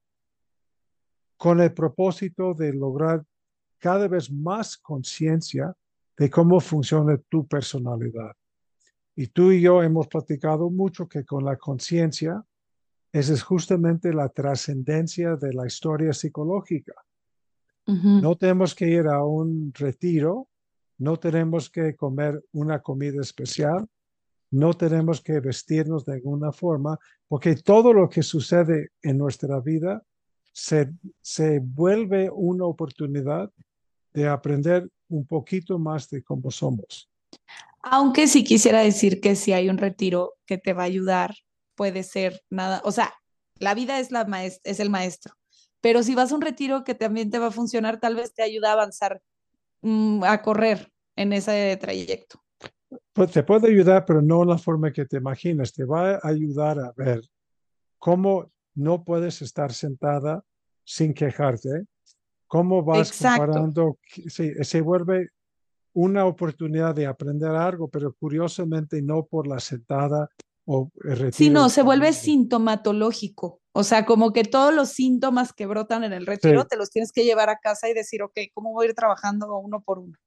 con 1.36 1.60
el 1.60 1.72
propósito 1.72 2.54
de 2.54 2.72
lograr 2.72 3.24
cada 3.78 4.08
vez 4.08 4.30
más 4.30 4.76
conciencia 4.76 5.74
de 6.16 6.30
cómo 6.30 6.60
funciona 6.60 7.18
tu 7.28 7.46
personalidad. 7.46 8.34
Y 9.14 9.28
tú 9.28 9.52
y 9.52 9.62
yo 9.62 9.82
hemos 9.82 10.08
platicado 10.08 10.70
mucho 10.70 11.08
que 11.08 11.24
con 11.24 11.44
la 11.44 11.56
conciencia, 11.56 12.44
esa 13.12 13.32
es 13.32 13.42
justamente 13.42 14.12
la 14.12 14.28
trascendencia 14.28 15.36
de 15.36 15.54
la 15.54 15.66
historia 15.66 16.12
psicológica. 16.12 16.94
No 17.86 18.36
tenemos 18.36 18.74
que 18.74 18.88
ir 18.88 19.06
a 19.06 19.24
un 19.24 19.72
retiro, 19.72 20.48
no 20.98 21.18
tenemos 21.18 21.70
que 21.70 21.94
comer 21.94 22.42
una 22.52 22.82
comida 22.82 23.20
especial, 23.20 23.88
no 24.50 24.74
tenemos 24.74 25.20
que 25.20 25.40
vestirnos 25.40 26.04
de 26.04 26.14
alguna 26.14 26.52
forma, 26.52 26.98
porque 27.28 27.56
todo 27.56 27.92
lo 27.92 28.08
que 28.08 28.22
sucede 28.22 28.90
en 29.02 29.18
nuestra 29.18 29.60
vida 29.60 30.02
se, 30.52 30.90
se 31.20 31.60
vuelve 31.60 32.30
una 32.30 32.64
oportunidad 32.64 33.50
de 34.14 34.28
aprender 34.28 34.88
un 35.08 35.26
poquito 35.26 35.78
más 35.78 36.08
de 36.08 36.22
cómo 36.22 36.50
somos. 36.50 37.10
Aunque 37.82 38.26
sí 38.26 38.42
quisiera 38.42 38.80
decir 38.80 39.20
que 39.20 39.36
si 39.36 39.52
hay 39.52 39.68
un 39.68 39.78
retiro 39.78 40.34
que 40.46 40.58
te 40.58 40.72
va 40.72 40.82
a 40.82 40.86
ayudar, 40.86 41.34
puede 41.74 42.02
ser 42.02 42.42
nada, 42.50 42.80
o 42.84 42.92
sea, 42.92 43.12
la 43.58 43.74
vida 43.74 44.00
es, 44.00 44.10
la 44.10 44.26
es 44.44 44.80
el 44.80 44.90
maestro, 44.90 45.34
pero 45.80 46.02
si 46.02 46.14
vas 46.14 46.32
a 46.32 46.34
un 46.34 46.40
retiro 46.40 46.84
que 46.84 46.94
también 46.94 47.30
te 47.30 47.38
va 47.38 47.48
a 47.48 47.52
funcionar, 47.52 48.00
tal 48.00 48.16
vez 48.16 48.34
te 48.34 48.42
ayuda 48.42 48.70
a 48.70 48.72
avanzar, 48.72 49.22
mm, 49.82 50.24
a 50.24 50.42
correr 50.42 50.90
en 51.14 51.32
ese 51.32 51.76
trayecto. 51.76 52.42
Pues 53.16 53.32
te 53.32 53.42
puede 53.42 53.68
ayudar, 53.68 54.04
pero 54.04 54.20
no 54.20 54.44
la 54.44 54.58
forma 54.58 54.92
que 54.92 55.06
te 55.06 55.16
imaginas. 55.16 55.72
Te 55.72 55.84
va 55.84 56.16
a 56.16 56.20
ayudar 56.22 56.78
a 56.78 56.92
ver 56.94 57.22
cómo 57.98 58.52
no 58.74 59.04
puedes 59.04 59.40
estar 59.40 59.72
sentada 59.72 60.44
sin 60.84 61.14
quejarte, 61.14 61.86
cómo 62.46 62.84
vas 62.84 63.08
Exacto. 63.08 63.44
comparando, 63.44 63.98
sí, 64.28 64.52
se 64.62 64.80
vuelve 64.82 65.30
una 65.94 66.26
oportunidad 66.26 66.94
de 66.94 67.06
aprender 67.06 67.52
algo, 67.52 67.88
pero 67.88 68.12
curiosamente 68.12 69.00
no 69.00 69.24
por 69.24 69.46
la 69.46 69.60
sentada 69.60 70.28
o 70.66 70.90
el 71.04 71.12
retiro. 71.12 71.32
Sí, 71.32 71.48
no, 71.48 71.70
se 71.70 71.80
vuelve 71.82 72.12
sintomatológico. 72.12 73.62
O 73.72 73.82
sea, 73.82 74.04
como 74.04 74.34
que 74.34 74.44
todos 74.44 74.74
los 74.74 74.90
síntomas 74.90 75.54
que 75.54 75.64
brotan 75.64 76.04
en 76.04 76.12
el 76.12 76.26
retiro 76.26 76.62
Sí. 76.62 76.68
te 76.68 76.76
los 76.76 76.90
tienes 76.90 77.12
que 77.12 77.24
llevar 77.24 77.48
a 77.48 77.56
casa 77.56 77.88
y 77.88 77.94
decir, 77.94 78.22
ok, 78.22 78.38
¿cómo 78.52 78.72
voy 78.72 78.86
a 78.86 78.88
ir 78.90 78.94
trabajando 78.94 79.58
uno 79.58 79.80
por 79.80 80.00
uno? 80.00 80.18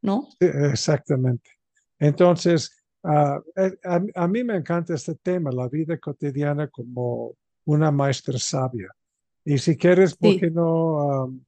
¿No? 0.00 0.28
Sí, 0.40 0.46
Exactamente. 0.72 1.50
Entonces, 1.98 2.76
eh, 3.04 3.72
a, 3.84 4.02
a 4.14 4.28
mí 4.28 4.44
me 4.44 4.56
encanta 4.56 4.94
este 4.94 5.14
tema, 5.14 5.50
la 5.50 5.68
vida 5.68 5.98
cotidiana 5.98 6.68
como 6.68 7.34
una 7.66 7.90
maestra 7.90 8.38
sabia. 8.38 8.88
Y 9.44 9.58
si 9.58 9.76
quieres, 9.76 10.14
¿por 10.16 10.32
Sí. 10.32 10.40
qué 10.40 10.50
no? 10.50 11.22
am, 11.22 11.44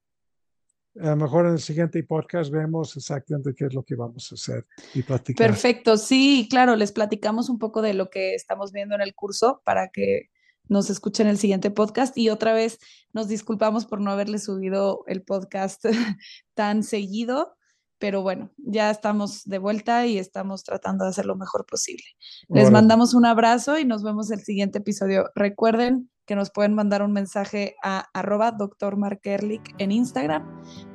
a 0.99 1.09
lo 1.11 1.15
mejor 1.15 1.45
en 1.45 1.53
el 1.53 1.59
siguiente 1.59 2.01
podcast 2.03 2.51
vemos 2.51 2.95
exactamente 2.97 3.53
qué 3.55 3.65
es 3.65 3.73
lo 3.73 3.83
que 3.83 3.95
vamos 3.95 4.31
a 4.31 4.35
hacer 4.35 4.65
y 4.95 5.03
platicar. 5.03 5.47
Perfecto, 5.47 5.95
sí, 5.97 6.47
claro, 6.49 6.75
les 6.75 6.91
platicamos 6.91 7.49
un 7.49 7.59
poco 7.59 7.83
de 7.83 7.93
lo 7.93 8.09
que 8.09 8.33
estamos 8.33 8.71
viendo 8.71 8.95
en 8.95 9.01
el 9.01 9.13
curso 9.13 9.61
para 9.63 9.89
que 9.89 10.29
nos 10.69 10.89
escuchen 10.89 11.27
el 11.27 11.37
siguiente 11.37 11.69
podcast 11.71 12.17
y 12.17 12.29
otra 12.29 12.53
vez 12.53 12.79
nos 13.13 13.27
disculpamos 13.27 13.85
por 13.85 14.01
no 14.01 14.11
haberles 14.11 14.45
subido 14.45 15.03
el 15.07 15.21
podcast 15.21 15.85
tan 16.55 16.83
seguido, 16.83 17.56
pero 17.99 18.21
bueno, 18.21 18.51
ya 18.57 18.89
estamos 18.89 19.43
de 19.45 19.57
vuelta 19.57 20.05
y 20.05 20.17
estamos 20.17 20.63
tratando 20.63 21.03
de 21.03 21.09
hacer 21.09 21.25
lo 21.25 21.35
mejor 21.35 21.65
posible. 21.65 22.03
Les 22.49 22.71
mandamos 22.71 23.13
un 23.13 23.25
abrazo 23.25 23.77
y 23.77 23.85
nos 23.85 24.03
vemos 24.03 24.31
el 24.31 24.41
siguiente 24.41 24.79
episodio. 24.79 25.29
Recuerden 25.35 26.09
que 26.25 26.35
nos 26.35 26.51
pueden 26.51 26.75
mandar 26.75 27.01
un 27.01 27.13
mensaje 27.13 27.75
a 27.83 28.05
arroba 28.13 28.51
Dr. 28.51 28.97
Mark 28.97 29.21
Ehrlich 29.23 29.73
en 29.79 29.91
Instagram 29.91 30.43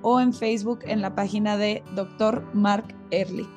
o 0.03 0.21
en 0.21 0.33
Facebook 0.33 0.81
en 0.85 1.01
la 1.01 1.15
página 1.15 1.57
de 1.57 1.83
Dr. 1.97 2.45
Mark 2.55 2.95
Ehrlich. 3.11 3.49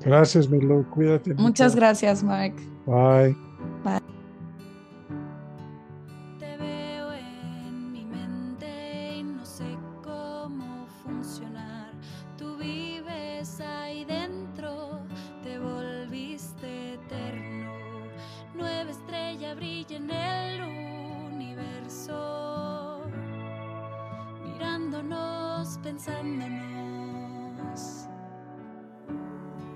Gracias, 0.00 0.48
Milo. 0.48 0.84
Cuídate. 0.90 1.34
Muchas 1.34 1.72
mucho. 1.72 1.80
gracias, 1.80 2.22
Mike. 2.22 2.60
Bye. 2.86 3.47